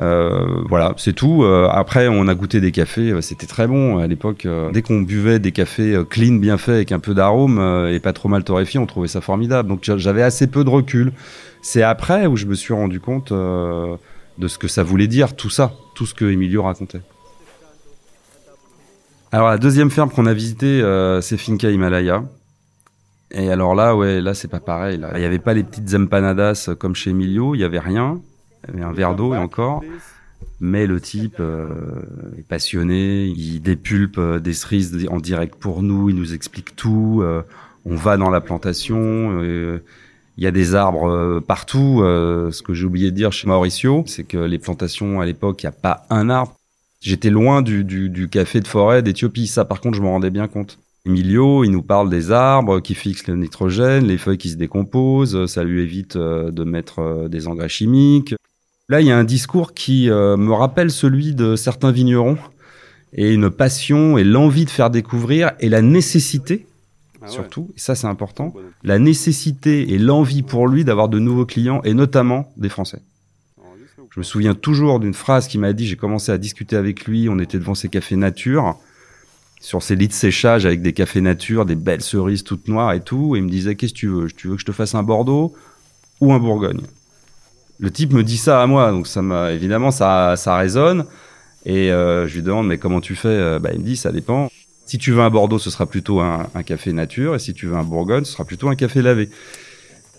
Euh, 0.00 0.62
voilà, 0.68 0.94
c'est 0.96 1.12
tout. 1.12 1.44
Euh, 1.44 1.68
après, 1.70 2.08
on 2.08 2.26
a 2.28 2.34
goûté 2.34 2.60
des 2.60 2.72
cafés, 2.72 3.10
euh, 3.10 3.20
c'était 3.20 3.46
très 3.46 3.66
bon 3.66 3.98
à 3.98 4.06
l'époque. 4.06 4.46
dès 4.72 4.82
qu'on 4.82 5.02
buvait 5.02 5.38
des 5.38 5.52
cafés 5.52 6.00
clean, 6.08 6.34
bien 6.34 6.58
faits, 6.58 6.74
avec 6.76 6.92
un 6.92 6.98
peu 6.98 7.14
d'arôme 7.14 7.60
et 7.90 8.00
pas 8.00 8.12
trop 8.12 8.28
mal 8.28 8.44
torréfiés, 8.44 8.80
on 8.80 8.86
trouvait 8.86 9.08
ça 9.08 9.20
formidable. 9.20 9.68
Donc 9.68 9.80
j'avais 9.84 10.22
assez 10.22 10.46
peu 10.46 10.64
de 10.64 10.70
recul. 10.70 11.12
C'est 11.62 11.82
après 11.82 12.26
où 12.26 12.36
je 12.36 12.46
me 12.46 12.54
suis 12.54 12.74
rendu 12.74 13.00
compte 13.00 13.32
de 13.32 14.48
ce 14.48 14.58
que 14.58 14.68
ça 14.68 14.82
voulait 14.82 15.06
dire, 15.06 15.36
tout 15.36 15.50
ça, 15.50 15.74
tout 15.94 16.06
ce 16.06 16.14
que 16.14 16.24
Emilio 16.24 16.62
racontait. 16.62 17.02
Alors 19.30 19.48
la 19.48 19.58
deuxième 19.58 19.90
ferme 19.90 20.10
qu'on 20.10 20.26
a 20.26 20.34
visitée, 20.34 20.82
c'est 21.20 21.36
Finca 21.36 21.70
Himalaya. 21.70 22.24
Et 23.34 23.50
alors 23.50 23.74
là, 23.74 23.96
ouais, 23.96 24.20
là 24.20 24.34
c'est 24.34 24.48
pas 24.48 24.60
pareil. 24.60 25.00
Il 25.14 25.20
y 25.20 25.24
avait 25.24 25.38
pas 25.38 25.54
les 25.54 25.62
petites 25.62 25.94
empanadas 25.94 26.70
comme 26.78 26.94
chez 26.94 27.10
Emilio, 27.10 27.54
il 27.54 27.60
y 27.60 27.64
avait 27.64 27.78
rien 27.78 28.20
un 28.68 28.92
verre 28.92 29.14
d'eau 29.14 29.34
et 29.34 29.38
encore. 29.38 29.82
Mais 30.60 30.86
le 30.86 31.00
type 31.00 31.36
euh, 31.40 31.66
est 32.38 32.46
passionné, 32.46 33.26
il 33.26 33.60
dépulpe 33.60 34.18
euh, 34.18 34.38
des 34.38 34.52
cerises 34.52 35.06
en 35.10 35.18
direct 35.18 35.56
pour 35.56 35.82
nous, 35.82 36.08
il 36.08 36.16
nous 36.16 36.34
explique 36.34 36.76
tout. 36.76 37.20
Euh, 37.22 37.42
on 37.84 37.96
va 37.96 38.16
dans 38.16 38.30
la 38.30 38.40
plantation, 38.40 39.42
il 39.42 39.80
y 40.38 40.46
a 40.46 40.52
des 40.52 40.76
arbres 40.76 41.40
partout. 41.40 41.98
ce 41.98 42.62
que 42.62 42.74
j'ai 42.74 42.86
oublié 42.86 43.10
de 43.10 43.16
dire 43.16 43.32
chez 43.32 43.48
Mauricio, 43.48 44.04
c'est 44.06 44.22
que 44.22 44.38
les 44.38 44.60
plantations 44.60 45.20
à 45.20 45.26
l'époque, 45.26 45.64
il 45.64 45.66
n'y 45.66 45.70
a 45.70 45.72
pas 45.72 46.06
un 46.08 46.30
arbre. 46.30 46.54
J'étais 47.00 47.30
loin 47.30 47.60
du, 47.60 47.82
du, 47.82 48.08
du, 48.08 48.28
café 48.28 48.60
de 48.60 48.68
forêt 48.68 49.02
d'Éthiopie. 49.02 49.48
Ça, 49.48 49.64
par 49.64 49.80
contre, 49.80 49.96
je 49.96 50.02
m'en 50.02 50.12
rendais 50.12 50.30
bien 50.30 50.46
compte. 50.46 50.78
Emilio, 51.06 51.64
il 51.64 51.72
nous 51.72 51.82
parle 51.82 52.08
des 52.08 52.30
arbres 52.30 52.78
qui 52.78 52.94
fixent 52.94 53.26
le 53.26 53.34
nitrogène, 53.34 54.06
les 54.06 54.18
feuilles 54.18 54.38
qui 54.38 54.50
se 54.50 54.56
décomposent, 54.56 55.46
ça 55.46 55.64
lui 55.64 55.82
évite 55.82 56.16
de 56.16 56.62
mettre 56.62 57.26
des 57.28 57.48
engrais 57.48 57.68
chimiques. 57.68 58.36
Là, 58.92 59.00
il 59.00 59.06
y 59.06 59.10
a 59.10 59.16
un 59.16 59.24
discours 59.24 59.72
qui 59.72 60.10
euh, 60.10 60.36
me 60.36 60.52
rappelle 60.52 60.90
celui 60.90 61.34
de 61.34 61.56
certains 61.56 61.92
vignerons 61.92 62.36
et 63.14 63.32
une 63.32 63.48
passion 63.48 64.18
et 64.18 64.22
l'envie 64.22 64.66
de 64.66 64.70
faire 64.70 64.90
découvrir 64.90 65.52
et 65.60 65.70
la 65.70 65.80
nécessité, 65.80 66.66
ah 67.22 67.26
surtout, 67.26 67.70
et 67.74 67.80
ça 67.80 67.94
c'est 67.94 68.06
important, 68.06 68.52
la 68.84 68.98
nécessité 68.98 69.94
et 69.94 69.98
l'envie 69.98 70.42
pour 70.42 70.68
lui 70.68 70.84
d'avoir 70.84 71.08
de 71.08 71.18
nouveaux 71.18 71.46
clients 71.46 71.80
et 71.84 71.94
notamment 71.94 72.52
des 72.58 72.68
Français. 72.68 73.00
Je 74.10 74.20
me 74.20 74.22
souviens 74.22 74.52
toujours 74.52 75.00
d'une 75.00 75.14
phrase 75.14 75.48
qu'il 75.48 75.60
m'a 75.60 75.72
dit, 75.72 75.86
j'ai 75.86 75.96
commencé 75.96 76.30
à 76.30 76.36
discuter 76.36 76.76
avec 76.76 77.06
lui, 77.06 77.30
on 77.30 77.38
était 77.38 77.58
devant 77.58 77.74
ses 77.74 77.88
cafés 77.88 78.16
nature, 78.16 78.76
sur 79.62 79.82
ses 79.82 79.96
lits 79.96 80.08
de 80.08 80.12
séchage 80.12 80.66
avec 80.66 80.82
des 80.82 80.92
cafés 80.92 81.22
nature, 81.22 81.64
des 81.64 81.76
belles 81.76 82.02
cerises 82.02 82.44
toutes 82.44 82.68
noires 82.68 82.92
et 82.92 83.00
tout, 83.00 83.36
et 83.36 83.38
il 83.38 83.44
me 83.44 83.48
disait, 83.48 83.74
qu'est-ce 83.74 83.94
que 83.94 83.98
tu 83.98 84.08
veux? 84.08 84.28
Tu 84.30 84.48
veux 84.48 84.56
que 84.56 84.60
je 84.60 84.66
te 84.66 84.72
fasse 84.72 84.94
un 84.94 85.02
Bordeaux 85.02 85.54
ou 86.20 86.34
un 86.34 86.38
Bourgogne? 86.38 86.82
Le 87.82 87.90
type 87.90 88.12
me 88.12 88.22
dit 88.22 88.36
ça 88.36 88.62
à 88.62 88.66
moi, 88.68 88.92
donc 88.92 89.08
ça 89.08 89.22
m'a 89.22 89.50
évidemment 89.50 89.90
ça 89.90 90.36
ça 90.36 90.56
résonne. 90.56 91.04
Et 91.66 91.90
euh, 91.90 92.28
je 92.28 92.36
lui 92.36 92.42
demande 92.42 92.68
mais 92.68 92.78
comment 92.78 93.00
tu 93.00 93.16
fais? 93.16 93.28
Euh, 93.28 93.58
bah, 93.58 93.70
Il 93.74 93.80
me 93.80 93.84
dit 93.84 93.96
ça 93.96 94.12
dépend. 94.12 94.48
Si 94.86 94.98
tu 94.98 95.10
veux 95.10 95.20
un 95.20 95.30
Bordeaux, 95.30 95.58
ce 95.58 95.68
sera 95.68 95.86
plutôt 95.86 96.20
un, 96.20 96.46
café 96.64 96.92
nature, 96.92 97.34
et 97.34 97.38
si 97.38 97.54
tu 97.54 97.66
veux 97.66 97.76
un 97.76 97.82
Bourgogne, 97.82 98.24
ce 98.24 98.32
sera 98.32 98.44
plutôt 98.44 98.68
un 98.68 98.76
café 98.76 99.02
lavé. 99.02 99.30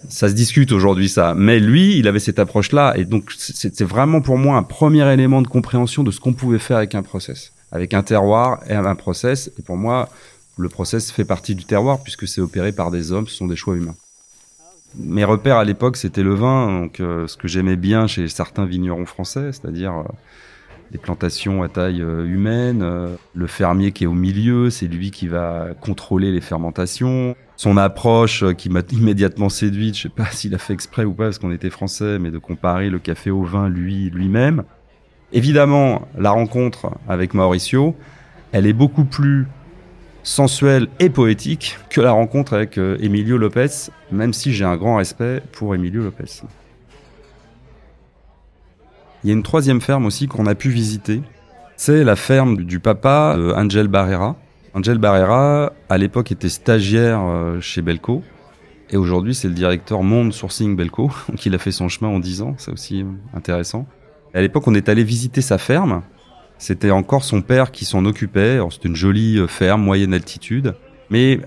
Ça 0.09 0.27
se 0.27 0.33
discute 0.33 0.71
aujourd'hui 0.71 1.07
ça, 1.07 1.35
mais 1.35 1.59
lui, 1.59 1.97
il 1.97 2.07
avait 2.07 2.19
cette 2.19 2.39
approche-là, 2.39 2.93
et 2.97 3.05
donc 3.05 3.31
c'était 3.37 3.83
vraiment 3.83 4.19
pour 4.21 4.37
moi 4.37 4.57
un 4.57 4.63
premier 4.63 5.09
élément 5.13 5.41
de 5.41 5.47
compréhension 5.47 6.03
de 6.03 6.11
ce 6.11 6.19
qu'on 6.19 6.33
pouvait 6.33 6.59
faire 6.59 6.77
avec 6.77 6.95
un 6.95 7.03
process, 7.03 7.53
avec 7.71 7.93
un 7.93 8.03
terroir 8.03 8.59
et 8.67 8.73
un 8.73 8.95
process. 8.95 9.51
Et 9.59 9.61
pour 9.61 9.77
moi, 9.77 10.09
le 10.57 10.69
process 10.69 11.11
fait 11.11 11.25
partie 11.25 11.55
du 11.55 11.65
terroir 11.65 12.01
puisque 12.01 12.27
c'est 12.27 12.41
opéré 12.41 12.71
par 12.71 12.89
des 12.89 13.11
hommes, 13.11 13.27
ce 13.27 13.35
sont 13.35 13.47
des 13.47 13.55
choix 13.55 13.75
humains 13.75 13.95
mes 14.95 15.23
repères 15.23 15.57
à 15.57 15.63
l'époque, 15.63 15.97
c'était 15.97 16.23
le 16.23 16.33
vin. 16.33 16.81
Donc, 16.81 16.99
euh, 16.99 17.27
ce 17.27 17.37
que 17.37 17.47
j'aimais 17.47 17.75
bien 17.75 18.07
chez 18.07 18.27
certains 18.27 18.65
vignerons 18.65 19.05
français, 19.05 19.51
c'est-à-dire 19.51 19.93
euh, 19.93 20.03
les 20.91 20.97
plantations 20.97 21.63
à 21.63 21.69
taille 21.69 22.01
euh, 22.01 22.25
humaine, 22.25 22.85
le 23.33 23.47
fermier 23.47 23.91
qui 23.91 24.03
est 24.03 24.07
au 24.07 24.13
milieu, 24.13 24.69
c'est 24.69 24.87
lui 24.87 25.11
qui 25.11 25.27
va 25.27 25.69
contrôler 25.81 26.31
les 26.31 26.41
fermentations. 26.41 27.35
Son 27.55 27.77
approche 27.77 28.43
qui 28.55 28.69
m'a 28.69 28.81
immédiatement 28.91 29.49
séduite, 29.49 29.97
je 29.97 30.03
sais 30.03 30.09
pas 30.09 30.25
s'il 30.25 30.53
a 30.55 30.57
fait 30.57 30.73
exprès 30.73 31.05
ou 31.05 31.13
pas 31.13 31.25
parce 31.25 31.39
qu'on 31.39 31.51
était 31.51 31.69
français, 31.69 32.19
mais 32.19 32.31
de 32.31 32.37
comparer 32.37 32.89
le 32.89 32.99
café 32.99 33.31
au 33.31 33.43
vin 33.43 33.69
lui 33.69 34.09
lui-même. 34.09 34.63
Évidemment, 35.31 36.07
la 36.17 36.29
rencontre 36.29 36.91
avec 37.09 37.33
Mauricio, 37.33 37.95
elle 38.51 38.67
est 38.67 38.73
beaucoup 38.73 39.05
plus 39.05 39.47
sensuelle 40.23 40.87
et 40.99 41.09
poétique 41.09 41.77
que 41.89 42.01
la 42.01 42.11
rencontre 42.11 42.53
avec 42.53 42.77
euh, 42.77 42.97
Emilio 43.01 43.37
Lopez, 43.37 43.91
même 44.11 44.33
si 44.33 44.53
j'ai 44.53 44.65
un 44.65 44.77
grand 44.77 44.97
respect 44.97 45.41
pour 45.51 45.75
Emilio 45.75 46.01
Lopez. 46.01 46.43
Il 49.23 49.27
y 49.27 49.29
a 49.31 49.33
une 49.33 49.43
troisième 49.43 49.81
ferme 49.81 50.05
aussi 50.05 50.27
qu'on 50.27 50.47
a 50.47 50.55
pu 50.55 50.69
visiter. 50.69 51.21
C'est 51.77 52.03
la 52.03 52.15
ferme 52.15 52.63
du 52.63 52.79
papa 52.79 53.35
de 53.37 53.51
Angel 53.53 53.87
Barrera. 53.87 54.35
Angel 54.73 54.97
Barrera, 54.97 55.71
à 55.89 55.97
l'époque, 55.97 56.31
était 56.31 56.49
stagiaire 56.49 57.21
euh, 57.21 57.61
chez 57.61 57.81
Belco. 57.81 58.23
Et 58.89 58.97
aujourd'hui, 58.97 59.33
c'est 59.33 59.47
le 59.47 59.53
directeur 59.53 60.03
monde 60.03 60.33
sourcing 60.33 60.75
Belco. 60.75 61.09
Donc, 61.29 61.45
il 61.45 61.55
a 61.55 61.57
fait 61.57 61.71
son 61.71 61.89
chemin 61.89 62.09
en 62.09 62.19
10 62.19 62.41
ans. 62.41 62.55
C'est 62.57 62.71
aussi 62.71 63.01
euh, 63.01 63.05
intéressant. 63.33 63.85
À 64.33 64.41
l'époque, 64.41 64.67
on 64.67 64.73
est 64.73 64.89
allé 64.89 65.03
visiter 65.03 65.41
sa 65.41 65.57
ferme. 65.57 66.01
C'était 66.63 66.91
encore 66.91 67.25
son 67.25 67.41
père 67.41 67.71
qui 67.71 67.83
s'en 67.83 68.05
occupait. 68.05 68.57
C'était 68.71 68.87
une 68.87 68.95
jolie 68.95 69.37
euh, 69.37 69.47
ferme, 69.47 69.83
moyenne 69.83 70.13
altitude. 70.13 70.75
Mais 71.09 71.41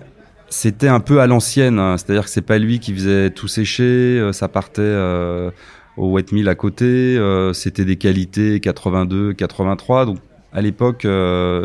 c'était 0.50 0.88
un 0.88 1.00
peu 1.00 1.22
à 1.22 1.26
l'ancienne. 1.26 1.78
Hein. 1.78 1.96
C'est-à-dire 1.96 2.24
que 2.24 2.30
c'est 2.30 2.42
pas 2.42 2.58
lui 2.58 2.80
qui 2.80 2.92
faisait 2.92 3.30
tout 3.30 3.48
sécher. 3.48 3.82
Euh, 4.20 4.34
ça 4.34 4.48
partait 4.48 4.82
euh, 4.82 5.50
au 5.96 6.10
wet 6.10 6.26
mill 6.32 6.50
à 6.50 6.54
côté. 6.54 7.18
c'était 7.54 7.86
des 7.86 7.96
qualités 7.96 8.60
82, 8.60 9.32
83. 9.32 10.04
Donc 10.04 10.18
à 10.52 10.60
l'époque, 10.60 11.06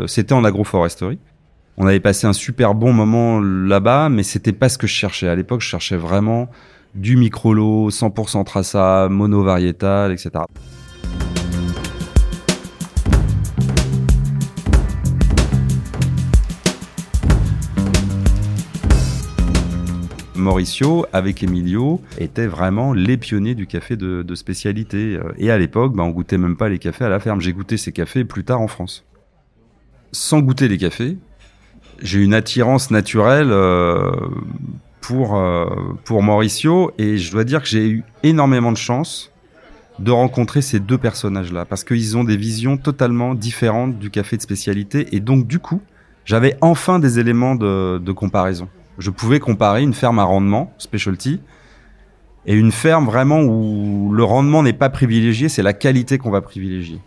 c'était 0.06 0.32
en 0.32 0.44
agroforesterie. 0.44 1.18
On 1.76 1.86
avait 1.86 2.00
passé 2.00 2.26
un 2.26 2.32
super 2.32 2.74
bon 2.74 2.94
moment 2.94 3.38
là-bas, 3.38 4.08
mais 4.08 4.22
c'était 4.22 4.52
pas 4.52 4.70
ce 4.70 4.78
que 4.78 4.86
je 4.86 4.94
cherchais. 4.94 5.28
À 5.28 5.34
l'époque, 5.34 5.60
je 5.60 5.68
cherchais 5.68 5.96
vraiment 5.98 6.48
du 6.94 7.16
micro-lot, 7.16 7.90
100% 7.90 8.44
traçable, 8.44 9.12
mono-variétal, 9.12 10.10
etc. 10.10 10.30
Mauricio, 20.42 21.06
avec 21.12 21.42
Emilio, 21.42 22.00
étaient 22.18 22.46
vraiment 22.46 22.92
les 22.92 23.16
pionniers 23.16 23.54
du 23.54 23.66
café 23.66 23.96
de, 23.96 24.34
spécialité. 24.34 25.18
Et 25.38 25.50
à 25.50 25.58
l'époque, 25.58 25.94
bah, 25.94 26.02
on 26.02 26.10
goûtait 26.10 26.38
même 26.38 26.56
pas 26.56 26.68
les 26.68 26.78
cafés 26.78 27.04
à 27.04 27.08
la 27.08 27.20
ferme. 27.20 27.40
J'ai 27.40 27.52
goûté 27.52 27.76
ces 27.76 27.92
cafés 27.92 28.24
plus 28.24 28.44
tard 28.44 28.60
en 28.60 28.68
France. 28.68 29.04
Sans 30.12 30.40
goûter 30.40 30.68
les 30.68 30.76
cafés, 30.76 31.16
j'ai 32.02 32.20
une 32.20 32.34
attirance 32.34 32.90
naturelle 32.90 33.50
euh, 33.50 34.10
pour, 35.00 35.36
euh, 35.36 35.66
pour 36.04 36.22
Mauricio 36.22 36.92
et 36.98 37.16
je 37.16 37.32
dois 37.32 37.44
dire 37.44 37.62
que 37.62 37.68
j'ai 37.68 37.88
eu 37.88 38.04
énormément 38.22 38.72
de 38.72 38.76
chance 38.76 39.30
de 39.98 40.10
rencontrer 40.10 40.62
ces 40.62 40.80
deux 40.80 40.98
personnages-là 40.98 41.64
parce 41.64 41.84
qu'ils 41.84 42.16
ont 42.16 42.24
des 42.24 42.36
visions 42.36 42.76
totalement 42.76 43.34
différentes 43.34 43.98
du 43.98 44.10
café 44.10 44.36
de 44.36 44.42
spécialité 44.42 45.14
et 45.14 45.20
donc 45.20 45.46
du 45.46 45.58
coup, 45.58 45.80
j'avais 46.24 46.56
enfin 46.60 46.98
des 46.98 47.18
éléments 47.18 47.54
de, 47.54 47.98
de 47.98 48.12
comparaison. 48.12 48.68
Je 48.98 49.10
pouvais 49.10 49.40
comparer 49.40 49.82
une 49.82 49.94
ferme 49.94 50.18
à 50.18 50.24
rendement, 50.24 50.72
specialty, 50.78 51.40
et 52.46 52.54
une 52.54 52.72
ferme 52.72 53.06
vraiment 53.06 53.40
où 53.40 54.12
le 54.12 54.24
rendement 54.24 54.62
n'est 54.62 54.72
pas 54.72 54.90
privilégié, 54.90 55.48
c'est 55.48 55.62
la 55.62 55.72
qualité 55.72 56.18
qu'on 56.18 56.30
va 56.30 56.40
privilégier. 56.40 57.00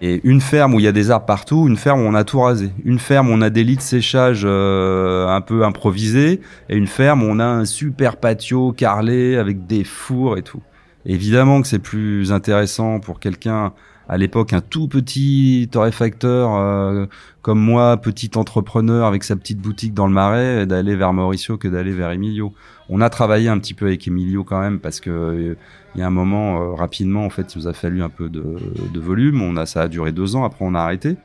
Et 0.00 0.20
une 0.24 0.40
ferme 0.40 0.74
où 0.74 0.80
il 0.80 0.82
y 0.82 0.88
a 0.88 0.92
des 0.92 1.12
arbres 1.12 1.26
partout, 1.26 1.68
une 1.68 1.76
ferme 1.76 2.00
où 2.00 2.04
on 2.04 2.14
a 2.14 2.24
tout 2.24 2.40
rasé. 2.40 2.70
Une 2.84 2.98
ferme 2.98 3.30
où 3.30 3.32
on 3.34 3.40
a 3.40 3.50
des 3.50 3.62
lits 3.62 3.76
de 3.76 3.82
séchage 3.82 4.42
euh, 4.44 5.28
un 5.28 5.40
peu 5.40 5.64
improvisés, 5.64 6.40
et 6.68 6.76
une 6.76 6.88
ferme 6.88 7.22
où 7.22 7.26
on 7.26 7.38
a 7.38 7.44
un 7.44 7.64
super 7.64 8.16
patio 8.16 8.72
carrelé 8.72 9.36
avec 9.36 9.66
des 9.66 9.84
fours 9.84 10.38
et 10.38 10.42
tout. 10.42 10.62
évidemment 11.06 11.62
que 11.62 11.68
c'est 11.68 11.78
plus 11.78 12.32
intéressant 12.32 12.98
pour 12.98 13.20
quelqu'un 13.20 13.74
à 14.08 14.18
l'époque 14.18 14.52
un 14.52 14.60
tout 14.60 14.88
petit 14.88 15.68
torréfacteur 15.70 16.54
euh, 16.54 17.06
comme 17.40 17.60
moi, 17.60 17.96
petit 17.96 18.30
entrepreneur 18.36 19.06
avec 19.06 19.24
sa 19.24 19.36
petite 19.36 19.58
boutique 19.58 19.94
dans 19.94 20.06
le 20.06 20.12
Marais, 20.12 20.66
d'aller 20.66 20.94
vers 20.96 21.12
Mauricio 21.12 21.56
que 21.56 21.68
d'aller 21.68 21.92
vers 21.92 22.10
Emilio. 22.10 22.52
On 22.88 23.00
a 23.00 23.10
travaillé 23.10 23.48
un 23.48 23.58
petit 23.58 23.74
peu 23.74 23.86
avec 23.86 24.06
Emilio 24.06 24.44
quand 24.44 24.60
même 24.60 24.78
parce 24.78 25.00
que 25.00 25.10
euh, 25.10 25.54
il 25.94 26.00
y 26.00 26.02
a 26.02 26.06
un 26.06 26.10
moment 26.10 26.60
euh, 26.60 26.74
rapidement 26.74 27.24
en 27.24 27.30
fait, 27.30 27.54
il 27.54 27.58
nous 27.58 27.68
a 27.68 27.72
fallu 27.72 28.02
un 28.02 28.08
peu 28.08 28.28
de, 28.28 29.00
volume. 29.00 29.42
On 29.42 29.56
a 29.56 29.66
ça 29.66 29.82
a 29.82 29.88
duré 29.88 30.12
deux 30.12 30.36
ans. 30.36 30.44
Après, 30.44 30.64
on 30.64 30.74
a 30.74 30.80
arrêté. 30.80 31.16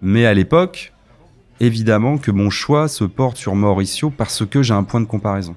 Mais 0.00 0.26
à 0.26 0.34
l'époque, 0.34 0.92
évidemment 1.60 2.18
que 2.18 2.30
mon 2.30 2.50
choix 2.50 2.88
se 2.88 3.04
porte 3.04 3.36
sur 3.36 3.54
Mauricio 3.54 4.10
parce 4.10 4.44
que 4.44 4.62
j'ai 4.62 4.74
un 4.74 4.84
point 4.84 5.00
de 5.00 5.06
comparaison. 5.06 5.54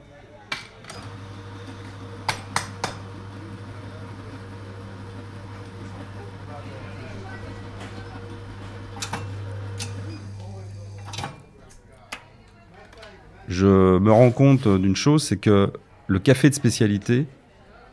Je 13.55 13.97
me 13.99 14.11
rends 14.11 14.31
compte 14.31 14.67
d'une 14.67 14.95
chose, 14.95 15.23
c'est 15.23 15.37
que 15.37 15.71
le 16.07 16.19
café 16.19 16.49
de 16.49 16.55
spécialité, 16.55 17.25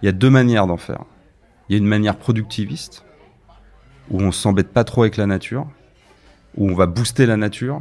il 0.03 0.07
y 0.07 0.09
a 0.09 0.13
deux 0.13 0.29
manières 0.29 0.67
d'en 0.67 0.77
faire. 0.77 1.05
Il 1.69 1.73
y 1.73 1.77
a 1.77 1.79
une 1.79 1.87
manière 1.87 2.17
productiviste, 2.17 3.05
où 4.11 4.21
on 4.21 4.33
s'embête 4.33 4.73
pas 4.73 4.83
trop 4.83 5.03
avec 5.03 5.17
la 5.17 5.27
nature, 5.27 5.67
où 6.57 6.69
on 6.69 6.75
va 6.75 6.87
booster 6.87 7.27
la 7.27 7.37
nature, 7.37 7.81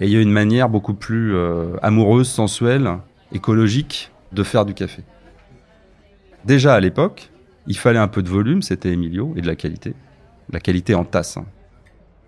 et 0.00 0.06
il 0.06 0.10
y 0.10 0.16
a 0.16 0.20
une 0.20 0.32
manière 0.32 0.68
beaucoup 0.68 0.94
plus 0.94 1.34
euh, 1.34 1.76
amoureuse, 1.80 2.28
sensuelle, 2.28 2.98
écologique 3.32 4.10
de 4.32 4.42
faire 4.42 4.64
du 4.64 4.74
café. 4.74 5.04
Déjà 6.44 6.74
à 6.74 6.80
l'époque, 6.80 7.30
il 7.68 7.76
fallait 7.76 7.98
un 7.98 8.08
peu 8.08 8.22
de 8.22 8.28
volume, 8.28 8.62
c'était 8.62 8.90
Emilio, 8.90 9.32
et 9.36 9.42
de 9.42 9.46
la 9.46 9.54
qualité. 9.54 9.94
La 10.50 10.58
qualité 10.58 10.94
en 10.94 11.04
tasse. 11.04 11.36
Hein. 11.36 11.46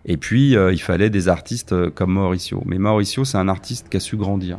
Et 0.04 0.16
puis, 0.16 0.56
euh, 0.56 0.72
il 0.72 0.80
fallait 0.80 1.10
des 1.10 1.28
artistes 1.28 1.72
euh, 1.72 1.90
comme 1.90 2.12
Mauricio. 2.12 2.62
Mais 2.66 2.78
Mauricio, 2.78 3.24
c'est 3.24 3.38
un 3.38 3.48
artiste 3.48 3.88
qui 3.88 3.96
a 3.96 4.00
su 4.00 4.16
grandir. 4.16 4.58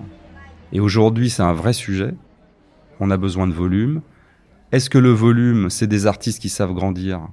Et 0.72 0.80
aujourd'hui, 0.80 1.30
c'est 1.30 1.44
un 1.44 1.54
vrai 1.54 1.74
sujet. 1.74 2.14
On 3.00 3.12
a 3.12 3.18
besoin 3.18 3.48
de 3.48 3.54
volume. 3.54 4.02
Est-ce 4.72 4.90
que 4.90 4.98
le 4.98 5.12
volume, 5.12 5.70
c'est 5.70 5.88
des 5.88 6.08
artistes 6.08 6.42
qui 6.42 6.50
savent 6.50 6.74
grandir? 6.74 7.28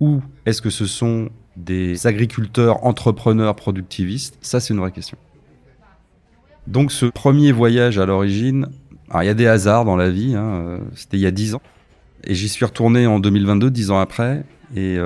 Ou 0.00 0.20
est-ce 0.44 0.60
que 0.60 0.70
ce 0.70 0.86
sont 0.86 1.28
des 1.56 2.06
agriculteurs, 2.06 2.84
entrepreneurs, 2.84 3.54
productivistes? 3.54 4.36
Ça, 4.40 4.58
c'est 4.58 4.74
une 4.74 4.80
vraie 4.80 4.92
question. 4.92 5.16
Donc, 6.66 6.90
ce 6.90 7.06
premier 7.06 7.52
voyage 7.52 7.98
à 7.98 8.06
l'origine, 8.06 8.66
il 9.14 9.24
y 9.24 9.28
a 9.28 9.34
des 9.34 9.46
hasards 9.46 9.84
dans 9.84 9.96
la 9.96 10.10
vie. 10.10 10.34
Hein, 10.34 10.64
euh, 10.66 10.78
C'était 10.96 11.16
il 11.16 11.20
y 11.22 11.26
a 11.26 11.30
dix 11.30 11.54
ans. 11.54 11.62
Et 12.24 12.34
j'y 12.34 12.48
suis 12.48 12.64
retourné 12.64 13.06
en 13.06 13.20
2022, 13.20 13.70
dix 13.70 13.90
ans 13.90 14.00
après. 14.00 14.44
Et 14.74 14.98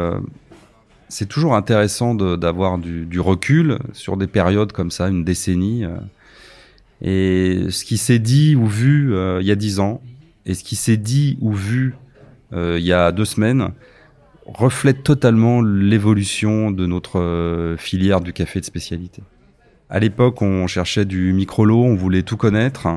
c'est 1.09 1.27
toujours 1.27 1.55
intéressant 1.55 2.15
d'avoir 2.15 2.79
du, 2.79 3.21
recul 3.21 3.79
sur 3.93 4.17
des 4.17 4.27
périodes 4.27 4.73
comme 4.73 4.91
ça, 4.91 5.09
une 5.09 5.25
décennie. 5.25 5.85
Euh. 5.85 5.97
et 7.01 7.71
ce 7.71 7.85
qui 7.85 7.97
s'est 7.97 8.19
dit 8.19 8.57
ou 8.57 8.67
vu 8.67 9.15
euh, 9.15 9.39
il 9.41 9.47
y 9.47 9.53
a 9.53 9.57
dix 9.57 9.81
ans 9.81 10.03
et 10.47 10.55
ce 10.55 10.65
qui 10.65 10.77
s'est 10.77 10.97
dit 10.97 11.39
ou 11.41 11.53
vu 11.53 11.95
euh, 12.53 12.77
il 12.79 12.85
y 12.85 12.93
a 12.93 13.13
deux 13.13 13.25
semaines 13.25 13.71
reflète 14.47 15.03
totalement 15.03 15.61
l'évolution 15.61 16.71
de 16.71 16.87
notre 16.87 17.77
filière 17.79 18.23
du 18.23 18.33
café 18.33 18.61
de 18.61 18.65
spécialité. 18.65 19.23
À 19.91 20.01
l'époque, 20.01 20.41
on 20.41 20.67
cherchait 20.67 21.05
du 21.05 21.35
micro-lot, 21.35 21.85
on 21.85 21.95
voulait 21.95 22.23
tout 22.23 22.39
connaître. 22.39 22.89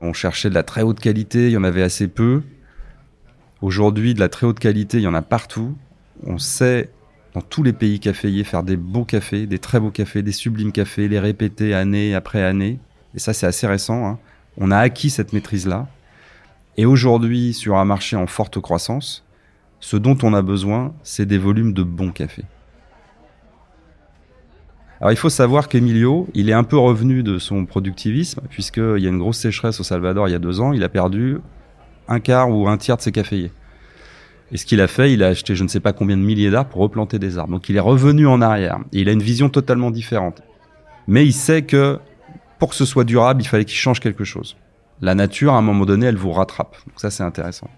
On 0.00 0.14
cherchait 0.14 0.48
de 0.48 0.54
la 0.54 0.62
très 0.62 0.80
haute 0.80 0.98
qualité, 0.98 1.48
il 1.48 1.52
y 1.52 1.56
en 1.58 1.64
avait 1.64 1.82
assez 1.82 2.08
peu. 2.08 2.40
Aujourd'hui, 3.60 4.14
de 4.14 4.20
la 4.20 4.30
très 4.30 4.46
haute 4.46 4.58
qualité, 4.58 4.96
il 4.96 5.02
y 5.02 5.06
en 5.06 5.12
a 5.12 5.20
partout 5.20 5.76
on 6.26 6.38
sait 6.38 6.90
dans 7.34 7.40
tous 7.40 7.62
les 7.62 7.72
pays 7.72 8.00
caféiers 8.00 8.44
faire 8.44 8.62
des 8.62 8.76
beaux 8.76 9.04
cafés, 9.04 9.46
des 9.46 9.58
très 9.58 9.80
beaux 9.80 9.90
cafés, 9.90 10.22
des 10.22 10.32
sublimes 10.32 10.72
cafés, 10.72 11.08
les 11.08 11.18
répéter 11.18 11.74
année 11.74 12.14
après 12.14 12.42
année. 12.42 12.78
Et 13.14 13.18
ça, 13.18 13.32
c'est 13.32 13.46
assez 13.46 13.66
récent. 13.66 14.06
Hein. 14.06 14.18
On 14.56 14.70
a 14.70 14.78
acquis 14.78 15.10
cette 15.10 15.32
maîtrise-là. 15.32 15.88
Et 16.76 16.86
aujourd'hui, 16.86 17.52
sur 17.52 17.76
un 17.76 17.84
marché 17.84 18.16
en 18.16 18.26
forte 18.26 18.60
croissance, 18.60 19.24
ce 19.80 19.96
dont 19.96 20.16
on 20.22 20.34
a 20.34 20.42
besoin, 20.42 20.94
c'est 21.02 21.26
des 21.26 21.38
volumes 21.38 21.72
de 21.72 21.82
bons 21.82 22.12
cafés. 22.12 22.44
Alors 25.00 25.12
il 25.12 25.16
faut 25.16 25.30
savoir 25.30 25.68
qu'Emilio, 25.68 26.28
il 26.34 26.50
est 26.50 26.52
un 26.52 26.62
peu 26.62 26.76
revenu 26.76 27.22
de 27.22 27.38
son 27.38 27.64
productivisme, 27.64 28.42
puisqu'il 28.50 28.98
y 28.98 29.06
a 29.06 29.08
une 29.08 29.18
grosse 29.18 29.38
sécheresse 29.38 29.80
au 29.80 29.82
Salvador 29.82 30.28
il 30.28 30.32
y 30.32 30.34
a 30.34 30.38
deux 30.38 30.60
ans, 30.60 30.74
il 30.74 30.84
a 30.84 30.90
perdu 30.90 31.38
un 32.06 32.20
quart 32.20 32.50
ou 32.50 32.68
un 32.68 32.76
tiers 32.76 32.98
de 32.98 33.02
ses 33.02 33.12
caféiers. 33.12 33.50
Et 34.52 34.56
ce 34.56 34.66
qu'il 34.66 34.80
a 34.80 34.88
fait, 34.88 35.12
il 35.12 35.22
a 35.22 35.28
acheté 35.28 35.54
je 35.54 35.62
ne 35.62 35.68
sais 35.68 35.80
pas 35.80 35.92
combien 35.92 36.16
de 36.16 36.22
milliers 36.22 36.50
d'arbres 36.50 36.70
pour 36.70 36.80
replanter 36.80 37.18
des 37.18 37.38
arbres. 37.38 37.52
Donc 37.52 37.68
il 37.68 37.76
est 37.76 37.80
revenu 37.80 38.26
en 38.26 38.40
arrière. 38.40 38.78
Et 38.92 39.00
il 39.00 39.08
a 39.08 39.12
une 39.12 39.22
vision 39.22 39.48
totalement 39.48 39.90
différente. 39.90 40.42
Mais 41.06 41.24
il 41.24 41.32
sait 41.32 41.62
que 41.62 41.98
pour 42.58 42.70
que 42.70 42.74
ce 42.74 42.84
soit 42.84 43.04
durable, 43.04 43.42
il 43.42 43.46
fallait 43.46 43.64
qu'il 43.64 43.78
change 43.78 44.00
quelque 44.00 44.24
chose. 44.24 44.56
La 45.00 45.14
nature, 45.14 45.54
à 45.54 45.58
un 45.58 45.62
moment 45.62 45.86
donné, 45.86 46.06
elle 46.06 46.16
vous 46.16 46.32
rattrape. 46.32 46.76
Donc 46.86 47.00
ça, 47.00 47.10
c'est 47.10 47.22
intéressant. 47.22 47.70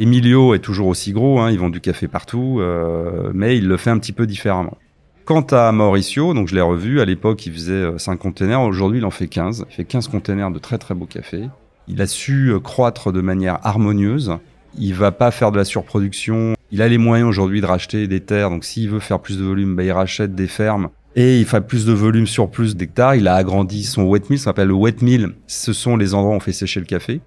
Emilio 0.00 0.54
est 0.54 0.60
toujours 0.60 0.88
aussi 0.88 1.12
gros, 1.12 1.40
hein, 1.40 1.50
ils 1.50 1.58
vendent 1.58 1.72
du 1.72 1.80
café 1.80 2.08
partout, 2.08 2.56
euh, 2.58 3.30
mais 3.34 3.58
il 3.58 3.68
le 3.68 3.76
fait 3.76 3.90
un 3.90 3.98
petit 3.98 4.12
peu 4.12 4.26
différemment. 4.26 4.78
Quant 5.26 5.46
à 5.50 5.70
Mauricio, 5.72 6.32
donc 6.32 6.48
je 6.48 6.54
l'ai 6.54 6.60
revu, 6.62 7.00
à 7.00 7.04
l'époque 7.04 7.44
il 7.46 7.52
faisait 7.52 7.98
5 7.98 8.12
euh, 8.12 8.16
containers, 8.16 8.62
aujourd'hui 8.62 8.98
il 8.98 9.04
en 9.04 9.10
fait 9.10 9.28
15. 9.28 9.66
Il 9.70 9.74
fait 9.74 9.84
15 9.84 10.08
containers 10.08 10.50
de 10.50 10.58
très 10.58 10.78
très 10.78 10.94
beaux 10.94 11.06
cafés. 11.06 11.48
Il 11.86 12.00
a 12.00 12.06
su 12.06 12.48
euh, 12.48 12.60
croître 12.60 13.12
de 13.12 13.20
manière 13.20 13.58
harmonieuse. 13.62 14.38
Il 14.78 14.94
va 14.94 15.12
pas 15.12 15.30
faire 15.30 15.52
de 15.52 15.56
la 15.56 15.64
surproduction. 15.64 16.54
Il 16.70 16.82
a 16.82 16.88
les 16.88 16.98
moyens 16.98 17.28
aujourd'hui 17.28 17.60
de 17.60 17.66
racheter 17.66 18.06
des 18.06 18.20
terres. 18.20 18.50
Donc 18.50 18.64
s'il 18.64 18.88
veut 18.88 19.00
faire 19.00 19.20
plus 19.20 19.38
de 19.38 19.44
volume, 19.44 19.74
bah, 19.76 19.82
il 19.82 19.92
rachète 19.92 20.34
des 20.34 20.46
fermes. 20.46 20.88
Et 21.16 21.40
il 21.40 21.44
fait 21.44 21.60
plus 21.60 21.86
de 21.86 21.92
volume 21.92 22.26
sur 22.26 22.50
plus 22.50 22.76
d'hectares. 22.76 23.16
Il 23.16 23.26
a 23.26 23.34
agrandi 23.34 23.82
son 23.82 24.04
wet 24.04 24.22
mill, 24.30 24.38
ça 24.38 24.46
s'appelle 24.46 24.68
le 24.68 24.74
wet 24.74 24.96
mill. 25.02 25.34
Ce 25.46 25.72
sont 25.72 25.96
les 25.96 26.14
endroits 26.14 26.34
où 26.34 26.36
on 26.36 26.40
fait 26.40 26.52
sécher 26.52 26.78
le 26.78 26.86
café. 26.86 27.20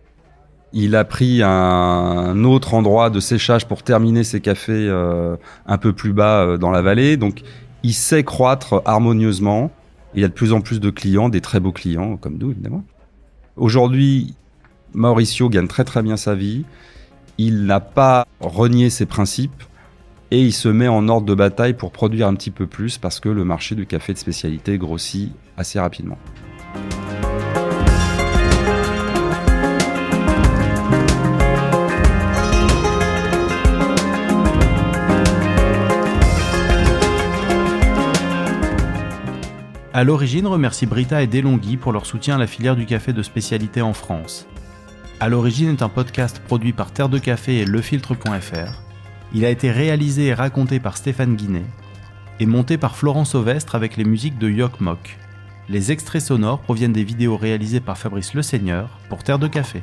Il 0.71 0.95
a 0.95 1.03
pris 1.03 1.41
un 1.43 2.43
autre 2.45 2.73
endroit 2.73 3.09
de 3.09 3.19
séchage 3.19 3.67
pour 3.67 3.83
terminer 3.83 4.23
ses 4.23 4.39
cafés 4.39 4.87
euh, 4.89 5.35
un 5.67 5.77
peu 5.77 5.93
plus 5.93 6.13
bas 6.13 6.45
euh, 6.45 6.57
dans 6.57 6.71
la 6.71 6.81
vallée. 6.81 7.17
Donc 7.17 7.41
il 7.83 7.93
sait 7.93 8.23
croître 8.23 8.81
harmonieusement. 8.85 9.71
Il 10.15 10.23
a 10.23 10.29
de 10.29 10.33
plus 10.33 10.53
en 10.53 10.61
plus 10.61 10.79
de 10.79 10.89
clients, 10.89 11.29
des 11.29 11.41
très 11.41 11.59
beaux 11.59 11.71
clients, 11.71 12.17
comme 12.17 12.37
nous 12.37 12.51
évidemment. 12.51 12.83
Aujourd'hui, 13.55 14.35
Mauricio 14.93 15.49
gagne 15.49 15.67
très 15.67 15.83
très 15.83 16.01
bien 16.01 16.17
sa 16.17 16.35
vie 16.35 16.65
il 17.37 17.65
n'a 17.65 17.79
pas 17.79 18.27
renié 18.39 18.89
ses 18.89 19.05
principes 19.05 19.63
et 20.31 20.41
il 20.41 20.53
se 20.53 20.69
met 20.69 20.87
en 20.87 21.07
ordre 21.09 21.25
de 21.25 21.35
bataille 21.35 21.73
pour 21.73 21.91
produire 21.91 22.27
un 22.27 22.35
petit 22.35 22.51
peu 22.51 22.67
plus 22.67 22.97
parce 22.97 23.19
que 23.19 23.29
le 23.29 23.43
marché 23.43 23.75
du 23.75 23.85
café 23.85 24.13
de 24.13 24.17
spécialité 24.17 24.77
grossit 24.77 25.31
assez 25.57 25.79
rapidement. 25.79 26.17
À 39.95 40.03
l'origine, 40.03 40.47
remercie 40.47 40.87
Brita 40.87 41.21
et 41.21 41.27
Delonghi 41.27 41.77
pour 41.77 41.91
leur 41.91 42.07
soutien 42.07 42.35
à 42.35 42.37
la 42.39 42.47
filière 42.47 42.75
du 42.75 42.87
café 42.87 43.13
de 43.13 43.21
spécialité 43.21 43.83
en 43.83 43.93
France. 43.93 44.47
À 45.23 45.29
l'origine 45.29 45.69
est 45.69 45.81
un 45.81 45.87
podcast 45.87 46.41
produit 46.45 46.73
par 46.73 46.91
Terre 46.91 47.07
de 47.07 47.17
Café 47.17 47.59
et 47.59 47.65
lefiltre.fr. 47.65 48.81
Il 49.33 49.45
a 49.45 49.49
été 49.49 49.71
réalisé 49.71 50.25
et 50.25 50.33
raconté 50.33 50.81
par 50.81 50.97
Stéphane 50.97 51.37
Guinet 51.37 51.63
et 52.41 52.45
monté 52.45 52.77
par 52.77 52.97
Florence 52.97 53.33
Ovestre 53.33 53.75
avec 53.75 53.95
les 53.95 54.03
musiques 54.03 54.37
de 54.37 54.49
Yok 54.49 54.81
Mok. 54.81 55.17
Les 55.69 55.93
extraits 55.93 56.23
sonores 56.23 56.59
proviennent 56.59 56.91
des 56.91 57.05
vidéos 57.05 57.37
réalisées 57.37 57.79
par 57.79 57.97
Fabrice 57.97 58.33
Le 58.33 58.41
Seigneur 58.41 58.99
pour 59.07 59.23
Terre 59.23 59.39
de 59.39 59.47
Café. 59.47 59.81